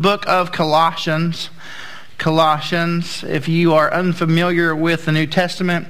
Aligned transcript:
book 0.00 0.26
of 0.26 0.50
Colossians. 0.50 1.50
Colossians, 2.16 3.22
if 3.22 3.48
you 3.48 3.74
are 3.74 3.92
unfamiliar 3.92 4.74
with 4.74 5.04
the 5.04 5.12
New 5.12 5.26
Testament, 5.26 5.88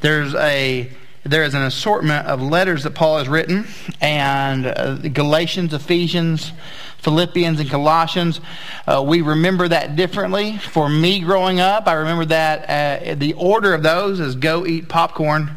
there's 0.00 0.34
a 0.34 0.90
there 1.24 1.44
is 1.44 1.54
an 1.54 1.62
assortment 1.62 2.26
of 2.26 2.42
letters 2.42 2.82
that 2.82 2.96
Paul 2.96 3.18
has 3.18 3.28
written, 3.28 3.66
and 4.00 4.66
uh, 4.66 4.96
Galatians, 4.96 5.72
Ephesians, 5.72 6.52
Philippians, 6.98 7.60
and 7.60 7.70
Colossians. 7.70 8.40
Uh, 8.86 9.04
we 9.06 9.20
remember 9.22 9.68
that 9.68 9.94
differently. 9.94 10.58
For 10.58 10.88
me 10.88 11.20
growing 11.20 11.60
up, 11.60 11.86
I 11.86 11.92
remember 11.92 12.24
that 12.24 13.08
uh, 13.08 13.14
the 13.14 13.34
order 13.34 13.72
of 13.72 13.84
those 13.84 14.18
is 14.18 14.34
go 14.34 14.66
eat 14.66 14.88
popcorn. 14.88 15.56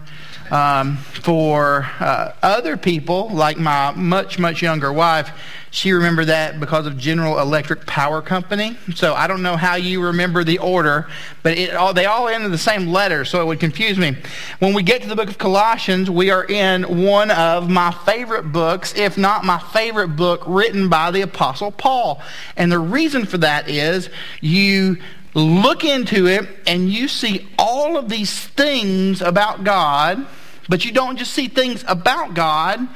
Um, 0.52 0.98
for 0.98 1.88
uh, 2.00 2.34
other 2.44 2.78
people, 2.78 3.30
like 3.30 3.58
my 3.58 3.92
much, 3.92 4.38
much 4.38 4.62
younger 4.62 4.94
wife, 4.94 5.32
she 5.72 5.92
remembered 5.92 6.28
that 6.28 6.60
because 6.60 6.86
of 6.86 6.98
General 6.98 7.40
Electric 7.40 7.86
Power 7.86 8.22
Company. 8.22 8.78
So 8.94 9.14
I 9.14 9.28
don't 9.28 9.42
know 9.42 9.58
how 9.58 9.76
you 9.76 10.02
remember 10.02 10.44
the 10.44 10.60
order, 10.60 11.10
but 11.44 11.58
it, 11.58 11.74
all, 11.74 11.94
they 11.94 12.06
all 12.06 12.30
end 12.30 12.46
in 12.46 12.52
the 12.52 12.58
same 12.58 12.88
letter, 12.88 13.26
so 13.26 13.42
it 13.42 13.46
would 13.46 13.60
confuse 13.60 13.98
me. 13.98 14.16
When 14.60 14.74
we 14.74 14.84
get 14.84 15.02
to 15.02 15.10
the 15.10 15.16
book 15.18 15.30
of 15.30 15.38
Colossians, 15.38 16.10
we 16.10 16.30
are 16.30 16.46
in 16.46 17.04
one 17.04 17.30
of 17.32 17.70
my 17.70 17.92
favorite 18.06 18.54
books, 18.54 18.96
if 18.96 19.18
not 19.18 19.44
my 19.44 19.60
favorite 19.60 20.16
book, 20.16 20.44
written 20.46 20.88
by 20.88 21.12
the 21.12 21.22
Apostle 21.22 21.72
Paul. 21.72 22.22
And 22.56 22.72
the 22.72 22.80
reason 22.80 23.26
for 23.26 23.40
that 23.40 23.68
is 23.68 24.10
you 24.40 24.98
look 25.36 25.84
into 25.84 26.28
it 26.28 26.48
and 26.66 26.90
you 26.90 27.08
see 27.08 27.48
all 27.60 27.98
of 27.98 28.10
these 28.10 28.48
things 28.48 29.22
about 29.22 29.64
God, 29.64 30.26
but 30.68 30.86
you 30.86 30.92
don't 30.92 31.18
just 31.18 31.34
see 31.34 31.48
things 31.48 31.84
about 31.88 32.34
God, 32.34 32.88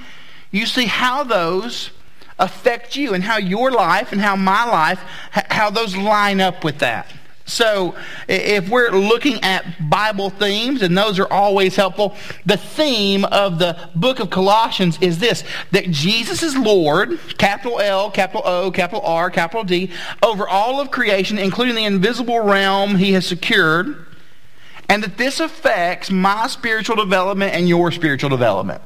you 0.49 0.65
see 0.65 0.85
how 0.85 1.23
those 1.23 1.91
affect 2.39 2.95
you 2.95 3.13
and 3.13 3.23
how 3.23 3.37
your 3.37 3.69
life 3.69 4.11
and 4.11 4.21
how 4.21 4.35
my 4.35 4.65
life, 4.65 4.99
how 5.31 5.69
those 5.69 5.95
line 5.95 6.39
up 6.39 6.63
with 6.63 6.79
that. 6.79 7.13
So, 7.49 7.95
if 8.27 8.69
we're 8.69 8.91
looking 8.91 9.43
at 9.43 9.89
Bible 9.89 10.29
themes, 10.29 10.81
and 10.83 10.97
those 10.97 11.17
are 11.19 11.31
always 11.31 11.75
helpful, 11.75 12.15
the 12.45 12.57
theme 12.57 13.25
of 13.25 13.57
the 13.57 13.89
book 13.95 14.19
of 14.19 14.29
Colossians 14.29 14.97
is 15.01 15.19
this 15.19 15.43
that 15.71 15.89
Jesus 15.89 16.43
is 16.43 16.55
Lord, 16.55 17.19
capital 17.37 17.79
L, 17.79 18.11
capital 18.11 18.43
O, 18.45 18.71
capital 18.71 19.01
R, 19.03 19.31
capital 19.31 19.63
D, 19.63 19.91
over 20.21 20.47
all 20.47 20.79
of 20.79 20.91
creation, 20.91 21.37
including 21.39 21.75
the 21.75 21.85
invisible 21.85 22.39
realm 22.39 22.95
he 22.95 23.13
has 23.13 23.25
secured, 23.25 24.05
and 24.87 25.03
that 25.03 25.17
this 25.17 25.39
affects 25.39 26.11
my 26.11 26.47
spiritual 26.47 26.95
development 26.95 27.53
and 27.53 27.67
your 27.67 27.91
spiritual 27.91 28.29
development. 28.29 28.81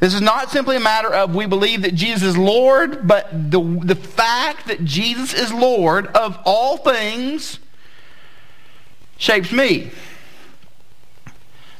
This 0.00 0.14
is 0.14 0.20
not 0.20 0.50
simply 0.50 0.76
a 0.76 0.80
matter 0.80 1.12
of 1.12 1.34
we 1.34 1.46
believe 1.46 1.82
that 1.82 1.94
Jesus 1.94 2.22
is 2.22 2.38
Lord, 2.38 3.06
but 3.08 3.50
the, 3.50 3.60
the 3.60 3.96
fact 3.96 4.68
that 4.68 4.84
Jesus 4.84 5.34
is 5.34 5.52
Lord 5.52 6.06
of 6.08 6.38
all 6.44 6.76
things 6.76 7.58
shapes 9.16 9.50
me. 9.50 9.90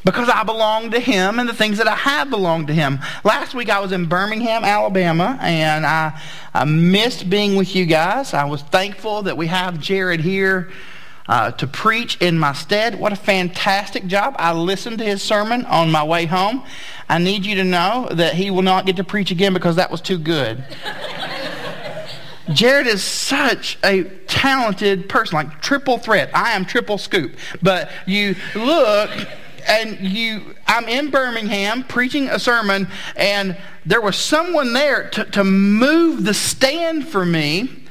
Because 0.05 0.28
I 0.28 0.42
belong 0.42 0.91
to 0.92 1.00
Him 1.00 1.38
and 1.38 1.48
the 1.48 1.55
things 1.55 1.78
that 1.78 1.86
I 1.86 1.94
have 1.94 2.30
belong 2.30 2.66
to 2.69 2.72
Him. 2.72 2.98
Last 3.25 3.55
week 3.55 3.69
I 3.69 3.78
was 3.78 3.92
in 3.92 4.06
Birmingham, 4.06 4.64
Alabama, 4.64 5.38
and 5.41 5.86
I, 5.86 6.20
I 6.55 6.64
missed 6.64 7.28
being 7.28 7.56
with 7.56 7.77
you 7.77 7.84
guys. 7.86 8.34
I 8.34 8.44
was 8.44 8.62
thankful 8.62 9.22
that 9.22 9.36
we 9.36 9.48
have 9.48 9.78
Jared 9.78 10.20
here 10.20 10.70
uh, 11.28 11.50
to 11.52 11.66
preach 11.66 12.16
in 12.20 12.38
my 12.38 12.52
stead. 12.52 12.98
What 12.98 13.12
a 13.12 13.16
fantastic 13.16 14.06
job. 14.06 14.34
I 14.38 14.52
listened 14.52 14.98
to 14.98 15.04
his 15.04 15.22
sermon 15.22 15.64
on 15.66 15.90
my 15.90 16.02
way 16.02 16.26
home. 16.26 16.64
I 17.08 17.18
need 17.18 17.44
you 17.44 17.54
to 17.56 17.64
know 17.64 18.08
that 18.10 18.34
he 18.34 18.50
will 18.50 18.62
not 18.62 18.86
get 18.86 18.96
to 18.96 19.04
preach 19.04 19.30
again 19.30 19.52
because 19.52 19.76
that 19.76 19.90
was 19.90 20.00
too 20.00 20.18
good. 20.18 20.64
Jared 22.52 22.86
is 22.86 23.04
such 23.04 23.78
a 23.84 24.04
talented 24.26 25.08
person, 25.08 25.36
like 25.36 25.60
triple 25.60 25.98
threat. 25.98 26.30
I 26.32 26.52
am 26.52 26.64
triple 26.64 26.96
scoop. 26.96 27.36
But 27.60 27.90
you 28.06 28.36
look 28.54 29.10
and 29.68 30.00
you 30.00 30.54
I'm 30.66 30.88
in 30.88 31.10
Birmingham 31.10 31.84
preaching 31.84 32.28
a 32.28 32.38
sermon 32.38 32.88
and 33.16 33.56
there 33.84 34.00
was 34.00 34.16
someone 34.16 34.72
there 34.72 35.10
to, 35.10 35.24
to 35.26 35.44
move 35.44 36.24
the 36.24 36.32
stand 36.32 37.06
for 37.06 37.26
me 37.26 37.84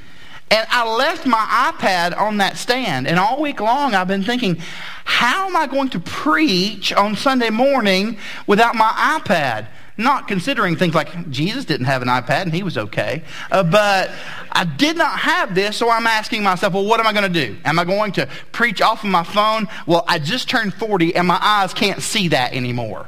and 0.49 0.65
I 0.69 0.87
left 0.95 1.25
my 1.25 1.73
iPad 1.73 2.17
on 2.17 2.37
that 2.37 2.57
stand. 2.57 3.07
And 3.07 3.19
all 3.19 3.41
week 3.41 3.59
long, 3.59 3.93
I've 3.93 4.07
been 4.07 4.23
thinking, 4.23 4.57
how 5.03 5.47
am 5.47 5.57
I 5.57 5.67
going 5.67 5.89
to 5.89 5.99
preach 5.99 6.93
on 6.93 7.15
Sunday 7.15 7.49
morning 7.49 8.17
without 8.45 8.75
my 8.75 9.19
iPad? 9.19 9.67
Not 9.97 10.27
considering 10.27 10.75
things 10.75 10.93
like 10.93 11.29
Jesus 11.31 11.65
didn't 11.65 11.87
have 11.87 12.01
an 12.01 12.07
iPad 12.07 12.43
and 12.43 12.53
he 12.53 12.63
was 12.63 12.77
okay. 12.77 13.23
Uh, 13.51 13.63
but 13.63 14.11
I 14.51 14.63
did 14.63 14.95
not 14.95 15.19
have 15.19 15.53
this, 15.55 15.75
so 15.75 15.89
I'm 15.89 16.07
asking 16.07 16.43
myself, 16.43 16.73
well, 16.73 16.85
what 16.85 16.99
am 16.99 17.07
I 17.07 17.13
going 17.13 17.31
to 17.31 17.47
do? 17.47 17.57
Am 17.65 17.77
I 17.79 17.83
going 17.83 18.11
to 18.13 18.29
preach 18.51 18.81
off 18.81 19.03
of 19.03 19.09
my 19.09 19.23
phone? 19.23 19.67
Well, 19.85 20.05
I 20.07 20.19
just 20.19 20.47
turned 20.47 20.73
40 20.75 21.15
and 21.15 21.27
my 21.27 21.39
eyes 21.41 21.73
can't 21.73 22.01
see 22.01 22.27
that 22.29 22.53
anymore. 22.53 23.07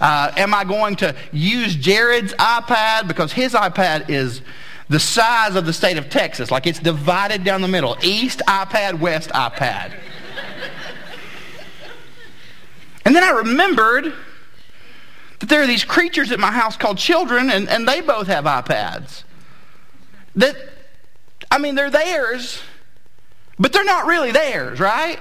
Uh, 0.00 0.30
am 0.36 0.54
I 0.54 0.62
going 0.62 0.94
to 0.96 1.16
use 1.32 1.74
Jared's 1.74 2.34
iPad 2.34 3.08
because 3.08 3.32
his 3.32 3.54
iPad 3.54 4.10
is 4.10 4.42
the 4.88 4.98
size 4.98 5.54
of 5.54 5.66
the 5.66 5.72
state 5.72 5.98
of 5.98 6.08
Texas, 6.08 6.50
like 6.50 6.66
it's 6.66 6.78
divided 6.78 7.44
down 7.44 7.60
the 7.60 7.68
middle 7.68 7.96
east 8.02 8.40
iPad, 8.48 8.98
west 9.00 9.30
iPad. 9.30 9.92
and 13.04 13.14
then 13.14 13.22
I 13.22 13.30
remembered 13.30 14.12
that 15.40 15.48
there 15.48 15.62
are 15.62 15.66
these 15.66 15.84
creatures 15.84 16.32
at 16.32 16.40
my 16.40 16.50
house 16.50 16.76
called 16.76 16.98
children, 16.98 17.50
and, 17.50 17.68
and 17.68 17.86
they 17.86 18.00
both 18.00 18.26
have 18.26 18.44
iPads. 18.44 19.24
That, 20.36 20.56
I 21.50 21.58
mean, 21.58 21.74
they're 21.74 21.90
theirs, 21.90 22.60
but 23.58 23.72
they're 23.72 23.84
not 23.84 24.06
really 24.06 24.32
theirs, 24.32 24.80
right? 24.80 25.18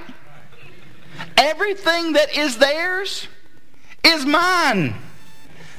Everything 1.35 2.13
that 2.13 2.35
is 2.35 2.57
theirs 2.57 3.27
is 4.03 4.25
mine. 4.25 4.95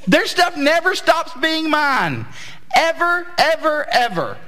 Their 0.06 0.26
stuff 0.26 0.56
never 0.56 0.94
stops 0.94 1.32
being 1.40 1.70
mine. 1.70 2.26
Ever, 2.74 3.26
ever, 3.38 3.86
ever. 3.90 4.38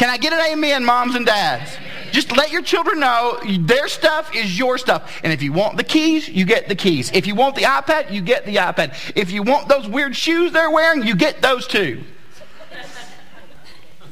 Can 0.00 0.08
I 0.08 0.16
get 0.16 0.32
an 0.32 0.40
amen, 0.52 0.84
moms 0.86 1.14
and 1.14 1.26
dads? 1.26 1.76
Just 2.10 2.34
let 2.34 2.50
your 2.50 2.62
children 2.62 3.00
know 3.00 3.38
their 3.60 3.86
stuff 3.86 4.34
is 4.34 4.58
your 4.58 4.78
stuff. 4.78 5.20
And 5.22 5.30
if 5.30 5.42
you 5.42 5.52
want 5.52 5.76
the 5.76 5.84
keys, 5.84 6.26
you 6.26 6.46
get 6.46 6.68
the 6.68 6.74
keys. 6.74 7.10
If 7.12 7.26
you 7.26 7.34
want 7.34 7.54
the 7.54 7.64
iPad, 7.64 8.10
you 8.10 8.22
get 8.22 8.46
the 8.46 8.56
iPad. 8.56 8.94
If 9.14 9.30
you 9.30 9.42
want 9.42 9.68
those 9.68 9.86
weird 9.86 10.16
shoes 10.16 10.52
they're 10.52 10.70
wearing, 10.70 11.02
you 11.02 11.14
get 11.14 11.42
those 11.42 11.66
too. 11.66 12.02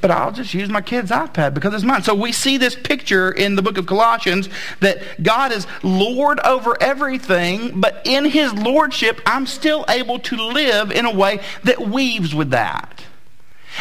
But 0.03 0.11
I'll 0.11 0.31
just 0.31 0.53
use 0.53 0.69
my 0.69 0.83
kid's 0.83 1.11
iPad 1.11 1.55
because 1.55 1.73
it's 1.73 1.85
mine. 1.85 2.03
So 2.03 2.15
we 2.15 2.33
see 2.33 2.59
this 2.59 2.77
picture 2.77 3.33
in 3.33 3.57
the 3.57 3.63
book 3.63 3.79
of 3.79 3.87
Colossians 3.87 4.51
that 4.81 5.23
God 5.23 5.53
is 5.53 5.67
Lord 5.83 6.39
over 6.41 6.77
everything, 6.83 7.81
but 7.81 8.03
in 8.05 8.27
his 8.27 8.53
lordship, 8.53 9.23
I'm 9.25 9.47
still 9.47 9.87
able 9.89 10.19
to 10.19 10.37
live 10.37 10.93
in 10.93 11.07
a 11.07 11.15
way 11.15 11.41
that 11.65 11.81
weaves 11.81 12.35
with 12.35 12.51
that 12.51 13.05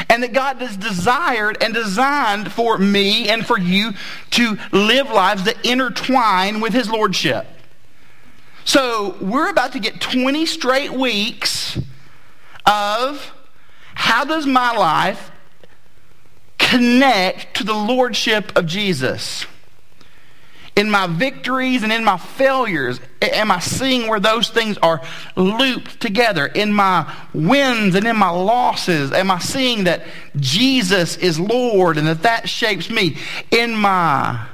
and 0.10 0.24
that 0.24 0.34
God 0.34 0.58
has 0.58 0.78
desired 0.78 1.58
and 1.62 1.74
designed 1.74 2.52
for 2.52 2.78
me 2.78 3.30
and 3.30 3.46
for 3.46 3.58
you 3.58 3.94
to 4.32 4.58
live 4.72 5.10
lives 5.10 5.44
that 5.44 5.66
intertwine 5.66 6.62
with 6.62 6.74
His 6.74 6.90
Lordship. 6.90 7.48
So 8.66 9.16
we're 9.22 9.50
about 9.50 9.72
to 9.74 9.80
get 9.80 10.02
20 10.02 10.46
straight 10.46 10.92
weeks 10.92 11.80
of 12.66 13.34
how 13.96 14.26
does 14.26 14.46
my 14.46 14.76
life 14.76 15.32
connect 16.58 17.56
to 17.58 17.64
the 17.64 17.74
Lordship 17.74 18.56
of 18.58 18.66
Jesus? 18.66 19.46
In 20.78 20.92
my 20.92 21.08
victories 21.08 21.82
and 21.84 21.92
in 21.92 22.06
my 22.06 22.18
failures? 22.18 23.02
Am 23.22 23.52
I 23.52 23.60
seeing 23.60 24.08
where 24.08 24.20
those 24.20 24.50
things 24.50 24.78
are 24.78 25.02
looped 25.36 26.00
together? 26.00 26.46
In 26.46 26.72
my 26.72 27.12
wins 27.34 27.96
and 27.96 28.06
in 28.06 28.16
my 28.16 28.30
losses, 28.30 29.12
am 29.12 29.32
I 29.32 29.40
seeing 29.40 29.86
that 29.86 30.04
Jesus 30.38 31.18
is 31.18 31.40
Lord 31.40 31.98
and 31.98 32.08
that 32.08 32.22
that 32.22 32.48
shapes 32.48 32.92
me? 32.92 33.18
In 33.50 33.76
my 33.76 34.48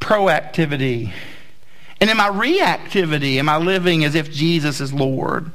proactivity 0.00 1.12
and 2.00 2.10
in 2.10 2.16
my 2.16 2.30
reactivity, 2.30 3.36
am 3.36 3.48
I 3.48 3.58
living 3.58 4.04
as 4.04 4.14
if 4.14 4.32
Jesus 4.32 4.80
is 4.80 4.92
Lord? 4.92 5.52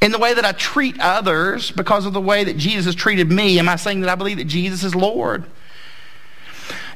In 0.00 0.12
the 0.12 0.18
way 0.18 0.32
that 0.32 0.44
I 0.44 0.52
treat 0.52 0.98
others 0.98 1.70
because 1.72 2.06
of 2.06 2.14
the 2.14 2.20
way 2.20 2.44
that 2.44 2.56
Jesus 2.56 2.94
treated 2.94 3.30
me, 3.30 3.58
am 3.58 3.68
I 3.68 3.76
saying 3.76 4.00
that 4.00 4.10
I 4.10 4.14
believe 4.14 4.38
that 4.38 4.46
Jesus 4.46 4.82
is 4.82 4.94
Lord? 4.94 5.44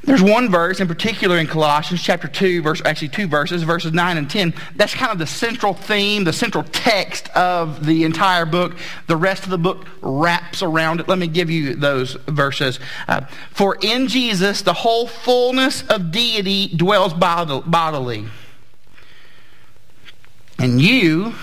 There's 0.05 0.23
one 0.23 0.51
verse 0.51 0.81
in 0.81 0.89
particular 0.89 1.39
in 1.39 1.47
Colossians 1.47 2.03
chapter 2.03 2.27
2, 2.27 2.61
verse, 2.63 2.83
actually 2.85 3.11
two 3.11 3.29
verses, 3.29 3.63
verses 3.63 3.93
9 3.93 4.17
and 4.17 4.29
10. 4.29 4.53
That's 4.75 4.95
kind 4.95 5.13
of 5.13 5.19
the 5.19 5.29
central 5.29 5.75
theme, 5.75 6.25
the 6.25 6.33
central 6.33 6.65
text 6.65 7.29
of 7.31 7.87
the 7.87 8.03
entire 8.03 8.45
book. 8.45 8.77
The 9.07 9.17
rest 9.17 9.45
of 9.45 9.51
the 9.51 9.59
book 9.59 9.87
wraps 10.01 10.61
around 10.61 10.99
it. 10.99 11.07
Let 11.07 11.19
me 11.19 11.29
give 11.29 11.51
you 11.51 11.77
those 11.77 12.15
verses. 12.27 12.81
Uh, 13.07 13.27
For 13.51 13.79
in 13.81 14.09
Jesus, 14.09 14.63
the 14.63 14.73
whole 14.73 15.07
fullness 15.07 15.83
of 15.89 16.11
deity 16.11 16.67
dwells 16.67 17.15
bodily. 17.15 18.27
And 20.59 20.81
you 20.81 21.35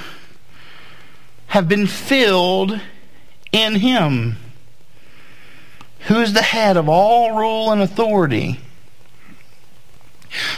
have 1.47 1.69
been 1.69 1.87
filled 1.87 2.79
in 3.53 3.75
him 3.75 4.35
who 6.07 6.19
is 6.21 6.33
the 6.33 6.41
head 6.41 6.77
of 6.77 6.89
all 6.89 7.35
rule 7.35 7.71
and 7.71 7.81
authority. 7.81 8.59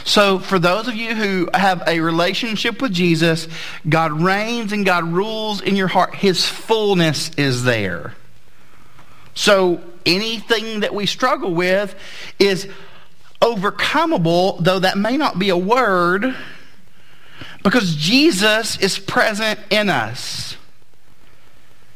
So, 0.04 0.38
for 0.38 0.58
those 0.58 0.86
of 0.86 0.94
you 0.94 1.14
who 1.14 1.48
have 1.54 1.82
a 1.86 2.00
relationship 2.00 2.82
with 2.82 2.92
Jesus, 2.92 3.48
God 3.88 4.12
reigns 4.12 4.72
and 4.72 4.84
God 4.84 5.04
rules 5.12 5.62
in 5.62 5.76
your 5.76 5.88
heart. 5.88 6.14
His 6.14 6.46
fullness 6.46 7.30
is 7.36 7.64
there. 7.64 8.14
So, 9.34 9.80
anything 10.04 10.80
that 10.80 10.94
we 10.94 11.06
struggle 11.06 11.54
with 11.54 11.94
is 12.38 12.68
overcomable, 13.40 14.62
though 14.62 14.78
that 14.78 14.98
may 14.98 15.16
not 15.16 15.38
be 15.38 15.48
a 15.48 15.56
word, 15.56 16.34
because 17.62 17.94
Jesus 17.96 18.78
is 18.78 18.98
present 18.98 19.58
in 19.70 19.88
us. 19.88 20.56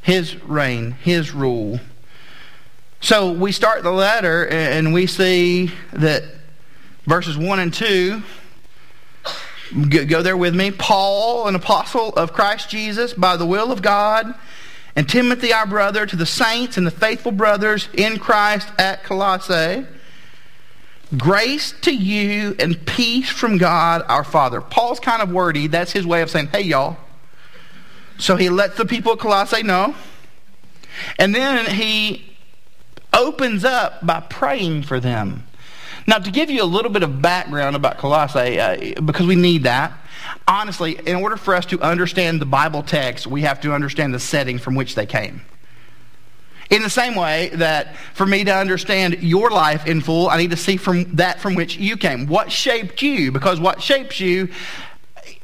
His 0.00 0.42
reign, 0.44 0.92
His 0.92 1.32
rule. 1.32 1.80
So 3.00 3.32
we 3.32 3.52
start 3.52 3.82
the 3.82 3.92
letter 3.92 4.46
and 4.48 4.92
we 4.92 5.06
see 5.06 5.70
that 5.92 6.24
verses 7.06 7.36
1 7.36 7.58
and 7.58 7.72
2 7.72 8.22
go 9.88 10.22
there 10.22 10.36
with 10.36 10.54
me. 10.54 10.70
Paul, 10.70 11.46
an 11.48 11.54
apostle 11.54 12.10
of 12.10 12.32
Christ 12.32 12.70
Jesus, 12.70 13.12
by 13.12 13.36
the 13.36 13.46
will 13.46 13.72
of 13.72 13.82
God, 13.82 14.34
and 14.94 15.08
Timothy, 15.08 15.52
our 15.52 15.66
brother, 15.66 16.06
to 16.06 16.16
the 16.16 16.26
saints 16.26 16.78
and 16.78 16.86
the 16.86 16.90
faithful 16.90 17.32
brothers 17.32 17.88
in 17.92 18.18
Christ 18.18 18.68
at 18.78 19.04
Colossae. 19.04 19.86
Grace 21.16 21.72
to 21.82 21.94
you 21.94 22.56
and 22.58 22.84
peace 22.86 23.28
from 23.28 23.58
God 23.58 24.02
our 24.08 24.24
Father. 24.24 24.60
Paul's 24.60 24.98
kind 24.98 25.22
of 25.22 25.30
wordy. 25.30 25.66
That's 25.66 25.92
his 25.92 26.06
way 26.06 26.22
of 26.22 26.30
saying, 26.30 26.48
hey, 26.48 26.62
y'all. 26.62 26.96
So 28.18 28.36
he 28.36 28.48
lets 28.48 28.76
the 28.76 28.86
people 28.86 29.12
of 29.12 29.18
Colossae 29.18 29.62
know. 29.62 29.94
And 31.18 31.34
then 31.34 31.66
he 31.66 32.25
opens 33.16 33.64
up 33.64 34.04
by 34.06 34.20
praying 34.20 34.82
for 34.82 35.00
them. 35.00 35.44
Now, 36.06 36.18
to 36.18 36.30
give 36.30 36.50
you 36.50 36.62
a 36.62 36.64
little 36.64 36.90
bit 36.90 37.02
of 37.02 37.20
background 37.20 37.74
about 37.74 37.98
Colossae, 37.98 38.60
uh, 38.60 39.00
because 39.00 39.26
we 39.26 39.34
need 39.34 39.64
that, 39.64 39.92
honestly, 40.46 41.00
in 41.04 41.16
order 41.16 41.36
for 41.36 41.54
us 41.54 41.66
to 41.66 41.80
understand 41.80 42.40
the 42.40 42.46
Bible 42.46 42.84
text, 42.84 43.26
we 43.26 43.42
have 43.42 43.60
to 43.62 43.72
understand 43.72 44.14
the 44.14 44.20
setting 44.20 44.58
from 44.58 44.76
which 44.76 44.94
they 44.94 45.06
came. 45.06 45.42
In 46.70 46.82
the 46.82 46.90
same 46.90 47.14
way 47.14 47.50
that 47.54 47.96
for 48.14 48.26
me 48.26 48.44
to 48.44 48.54
understand 48.54 49.22
your 49.22 49.50
life 49.50 49.86
in 49.86 50.00
full, 50.00 50.28
I 50.28 50.36
need 50.36 50.50
to 50.50 50.56
see 50.56 50.76
from 50.76 51.16
that 51.16 51.40
from 51.40 51.54
which 51.54 51.76
you 51.76 51.96
came. 51.96 52.26
What 52.26 52.50
shaped 52.50 53.02
you? 53.02 53.30
Because 53.32 53.60
what 53.60 53.82
shapes 53.82 54.20
you, 54.20 54.48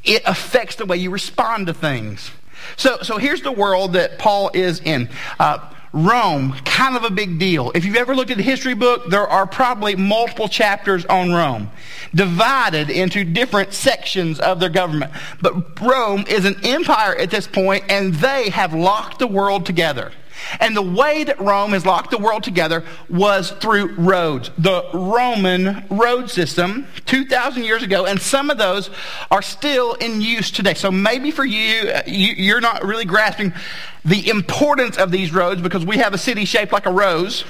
it 0.05 0.23
affects 0.27 0.77
the 0.77 0.87
way 0.87 0.97
you 0.97 1.11
respond 1.11 1.69
to 1.69 1.75
things. 1.75 2.31
So, 2.77 2.99
so 3.03 3.19
here's 3.19 3.43
the 3.43 3.53
world 3.53 3.93
that 3.95 4.19
Paul 4.19 4.51
is 4.55 4.81
in. 4.81 5.09
Uh, 5.39 5.59
Rome, 5.93 6.55
kind 6.65 6.97
of 6.97 7.05
a 7.05 7.11
big 7.11 7.39
deal. 7.39 7.71
If 7.75 7.85
you've 7.85 7.97
ever 7.97 8.15
looked 8.15 8.31
at 8.31 8.39
the 8.39 8.43
history 8.43 8.75
book, 8.75 9.11
there 9.11 9.29
are 9.29 9.47
probably 9.47 9.95
multiple 9.95 10.49
chapters 10.49 11.05
on 11.05 11.33
Rome, 11.33 11.71
divided 12.15 12.89
into 12.89 13.25
different 13.25 13.75
sections 13.75 14.41
of 14.41 14.59
their 14.59 14.71
government. 14.71 15.13
But 15.43 15.79
Rome 15.81 16.25
is 16.29 16.47
an 16.47 16.57
empire 16.65 17.15
at 17.17 17.31
this 17.31 17.47
point, 17.47 17.85
and 17.91 18.15
they 18.15 18.49
have 18.49 18.73
locked 18.73 19.19
the 19.19 19.27
world 19.27 19.67
together. 19.67 20.13
And 20.61 20.77
the 20.77 20.83
way 20.83 21.25
that 21.25 21.41
Rome 21.41 21.73
has 21.73 21.87
locked 21.87 22.11
the 22.11 22.19
world 22.19 22.43
together 22.43 22.85
was 23.09 23.51
through 23.53 23.95
roads. 23.95 24.51
The 24.59 24.85
Roman 24.93 25.85
road 25.91 26.31
system, 26.31 26.87
2,000 27.07 27.65
years 27.65 27.83
ago, 27.83 28.07
and 28.07 28.21
some 28.21 28.51
of 28.51 28.59
those 28.59 28.91
are 29.31 29.43
still 29.43 29.95
in 29.95 30.21
use 30.21 30.51
today. 30.51 30.75
So 30.75 30.91
maybe 30.91 31.31
for 31.31 31.45
you, 31.45 31.93
you 32.07 32.57
are 32.57 32.61
not 32.61 32.85
really 32.85 33.05
grasping 33.05 33.53
the 34.05 34.29
importance 34.29 34.99
of 34.99 35.11
these 35.11 35.33
roads 35.33 35.61
because 35.61 35.85
we 35.85 35.99
have 35.99 36.15
a 36.15 36.19
city 36.19 36.45
shaped 36.45 36.73
like 36.73 36.87
a 36.87 36.93
rose. 36.93 37.45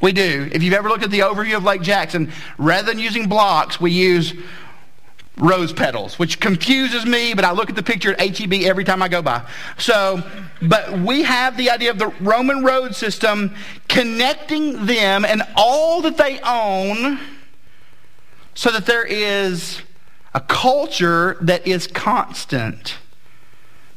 We 0.00 0.12
do. 0.12 0.50
If 0.52 0.62
you've 0.62 0.74
ever 0.74 0.88
looked 0.88 1.04
at 1.04 1.10
the 1.10 1.20
overview 1.20 1.56
of 1.56 1.64
Lake 1.64 1.80
Jackson, 1.80 2.30
rather 2.58 2.86
than 2.88 2.98
using 2.98 3.26
blocks, 3.26 3.80
we 3.80 3.90
use 3.90 4.34
rose 5.36 5.72
petals, 5.72 6.18
which 6.18 6.38
confuses 6.38 7.04
me, 7.04 7.34
but 7.34 7.44
I 7.44 7.52
look 7.52 7.68
at 7.68 7.76
the 7.76 7.82
picture 7.82 8.12
at 8.12 8.38
HEB 8.38 8.52
every 8.62 8.84
time 8.84 9.02
I 9.02 9.08
go 9.08 9.20
by. 9.20 9.42
So, 9.78 10.22
but 10.62 10.98
we 11.00 11.22
have 11.22 11.56
the 11.56 11.70
idea 11.70 11.90
of 11.90 11.98
the 11.98 12.08
Roman 12.20 12.62
road 12.62 12.94
system 12.94 13.54
connecting 13.88 14.86
them 14.86 15.24
and 15.24 15.42
all 15.56 16.00
that 16.02 16.16
they 16.16 16.40
own 16.40 17.18
so 18.54 18.70
that 18.70 18.86
there 18.86 19.04
is 19.04 19.82
a 20.34 20.40
culture 20.40 21.36
that 21.40 21.66
is 21.66 21.86
constant. 21.88 22.96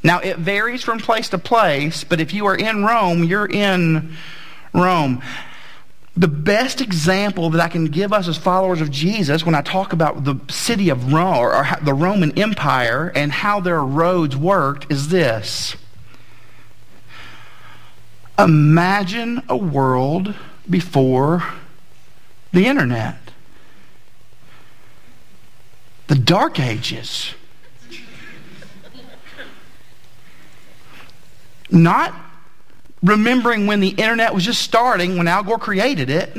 Now, 0.03 0.19
it 0.19 0.37
varies 0.37 0.83
from 0.83 0.99
place 0.99 1.29
to 1.29 1.37
place, 1.37 2.03
but 2.03 2.19
if 2.19 2.33
you 2.33 2.45
are 2.47 2.55
in 2.55 2.83
Rome, 2.83 3.23
you're 3.23 3.47
in 3.47 4.15
Rome 4.73 5.21
the 6.17 6.27
best 6.27 6.81
example 6.81 7.51
that 7.51 7.61
I 7.61 7.67
can 7.67 7.85
give 7.85 8.11
us 8.11 8.27
as 8.27 8.37
followers 8.37 8.81
of 8.81 8.89
Jesus 8.89 9.45
when 9.45 9.53
I 9.53 9.61
talk 9.61 9.93
about 9.93 10.23
the 10.23 10.35
city 10.49 10.89
of 10.89 11.13
Rome 11.13 11.37
or, 11.37 11.67
the 11.83 11.93
Roman 11.93 12.37
Empire 12.37 13.11
and 13.13 13.31
how 13.31 13.59
their 13.59 13.83
roads 13.83 14.35
worked 14.35 14.91
is 14.91 15.09
this. 15.09 15.75
Imagine 18.39 19.43
a 19.47 19.55
world 19.55 20.33
before 20.67 21.43
the 22.51 22.65
internet. 22.65 23.17
The 26.07 26.15
dark 26.15 26.59
ages. 26.59 27.35
Not 31.69 32.15
remembering 33.03 33.67
when 33.67 33.79
the 33.79 33.89
internet 33.89 34.33
was 34.33 34.43
just 34.43 34.61
starting, 34.61 35.17
when 35.17 35.27
Al 35.27 35.43
Gore 35.43 35.57
created 35.57 36.09
it. 36.09 36.35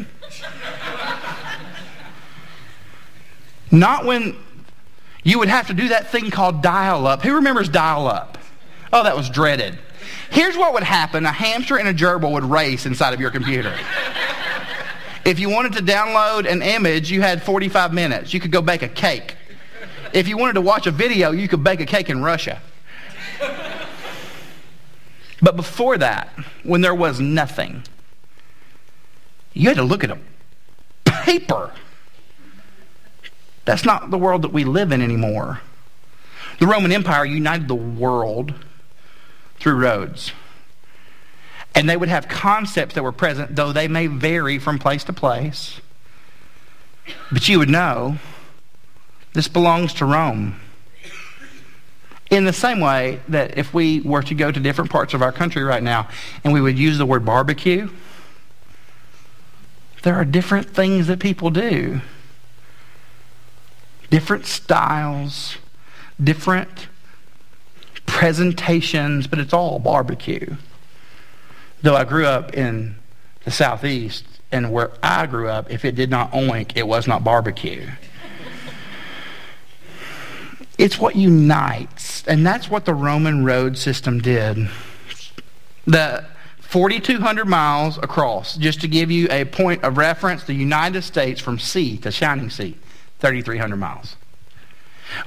Not 3.70 4.04
when 4.04 4.36
you 5.22 5.38
would 5.38 5.48
have 5.48 5.66
to 5.66 5.74
do 5.74 5.88
that 5.88 6.10
thing 6.10 6.30
called 6.30 6.62
dial 6.62 7.06
up. 7.06 7.22
Who 7.22 7.34
remembers 7.36 7.68
dial 7.68 8.06
up? 8.06 8.38
Oh, 8.92 9.04
that 9.04 9.16
was 9.16 9.28
dreaded. 9.28 9.78
Here's 10.30 10.56
what 10.56 10.72
would 10.74 10.82
happen 10.82 11.24
a 11.26 11.32
hamster 11.32 11.76
and 11.76 11.88
a 11.88 11.94
gerbil 11.94 12.32
would 12.32 12.44
race 12.44 12.86
inside 12.86 13.14
of 13.14 13.20
your 13.20 13.30
computer. 13.30 13.74
if 15.24 15.38
you 15.38 15.50
wanted 15.50 15.74
to 15.74 15.82
download 15.82 16.50
an 16.50 16.62
image, 16.62 17.10
you 17.10 17.20
had 17.20 17.42
45 17.42 17.92
minutes. 17.92 18.32
You 18.32 18.40
could 18.40 18.52
go 18.52 18.62
bake 18.62 18.82
a 18.82 18.88
cake. 18.88 19.36
If 20.12 20.28
you 20.28 20.38
wanted 20.38 20.54
to 20.54 20.62
watch 20.62 20.86
a 20.86 20.90
video, 20.90 21.32
you 21.32 21.48
could 21.48 21.62
bake 21.62 21.80
a 21.80 21.86
cake 21.86 22.08
in 22.08 22.22
Russia. 22.22 22.62
But 25.40 25.56
before 25.56 25.98
that, 25.98 26.28
when 26.62 26.80
there 26.80 26.94
was 26.94 27.20
nothing, 27.20 27.84
you 29.52 29.68
had 29.68 29.76
to 29.76 29.82
look 29.82 30.04
at 30.04 30.10
a 30.10 30.18
paper. 31.04 31.72
That's 33.64 33.84
not 33.84 34.10
the 34.10 34.18
world 34.18 34.42
that 34.42 34.52
we 34.52 34.64
live 34.64 34.92
in 34.92 35.02
anymore. 35.02 35.60
The 36.58 36.66
Roman 36.66 36.90
Empire 36.90 37.24
united 37.24 37.68
the 37.68 37.74
world 37.74 38.54
through 39.60 39.74
roads. 39.74 40.32
And 41.74 41.88
they 41.88 41.96
would 41.96 42.08
have 42.08 42.28
concepts 42.28 42.94
that 42.94 43.02
were 43.02 43.12
present, 43.12 43.54
though 43.54 43.72
they 43.72 43.86
may 43.86 44.06
vary 44.06 44.58
from 44.58 44.78
place 44.78 45.04
to 45.04 45.12
place. 45.12 45.80
But 47.30 47.48
you 47.48 47.58
would 47.58 47.68
know 47.68 48.16
this 49.34 49.48
belongs 49.48 49.94
to 49.94 50.04
Rome. 50.04 50.58
In 52.30 52.44
the 52.44 52.52
same 52.52 52.80
way 52.80 53.20
that 53.28 53.56
if 53.56 53.72
we 53.72 54.00
were 54.00 54.22
to 54.22 54.34
go 54.34 54.52
to 54.52 54.60
different 54.60 54.90
parts 54.90 55.14
of 55.14 55.22
our 55.22 55.32
country 55.32 55.62
right 55.62 55.82
now 55.82 56.08
and 56.44 56.52
we 56.52 56.60
would 56.60 56.78
use 56.78 56.98
the 56.98 57.06
word 57.06 57.24
barbecue, 57.24 57.88
there 60.02 60.14
are 60.14 60.24
different 60.24 60.70
things 60.70 61.06
that 61.06 61.20
people 61.20 61.50
do. 61.50 62.00
Different 64.10 64.46
styles, 64.46 65.56
different 66.22 66.88
presentations, 68.06 69.26
but 69.26 69.38
it's 69.38 69.52
all 69.52 69.78
barbecue. 69.78 70.56
Though 71.82 71.96
I 71.96 72.04
grew 72.04 72.26
up 72.26 72.54
in 72.54 72.96
the 73.44 73.50
southeast, 73.50 74.24
and 74.50 74.72
where 74.72 74.92
I 75.02 75.26
grew 75.26 75.48
up, 75.48 75.70
if 75.70 75.84
it 75.84 75.94
did 75.94 76.10
not 76.10 76.32
oink, 76.32 76.72
it 76.74 76.86
was 76.86 77.06
not 77.06 77.22
barbecue. 77.22 77.86
It's 80.78 80.98
what 80.98 81.16
unites. 81.16 82.24
And 82.26 82.46
that's 82.46 82.70
what 82.70 82.84
the 82.84 82.94
Roman 82.94 83.44
road 83.44 83.76
system 83.76 84.20
did. 84.20 84.70
The 85.86 86.24
4,200 86.60 87.46
miles 87.46 87.98
across, 87.98 88.56
just 88.56 88.80
to 88.82 88.88
give 88.88 89.10
you 89.10 89.26
a 89.30 89.44
point 89.44 89.82
of 89.82 89.98
reference, 89.98 90.44
the 90.44 90.54
United 90.54 91.02
States 91.02 91.40
from 91.40 91.58
sea 91.58 91.98
to 91.98 92.10
shining 92.10 92.50
sea, 92.50 92.76
3,300 93.18 93.76
miles. 93.76 94.16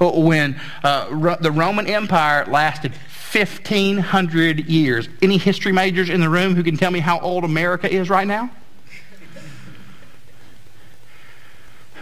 When 0.00 0.60
uh, 0.84 1.36
the 1.36 1.50
Roman 1.50 1.86
Empire 1.86 2.46
lasted 2.46 2.92
1,500 3.32 4.68
years. 4.68 5.08
Any 5.22 5.38
history 5.38 5.72
majors 5.72 6.10
in 6.10 6.20
the 6.20 6.28
room 6.28 6.54
who 6.54 6.62
can 6.62 6.76
tell 6.76 6.90
me 6.90 7.00
how 7.00 7.18
old 7.20 7.44
America 7.44 7.92
is 7.92 8.10
right 8.10 8.26
now? 8.26 8.50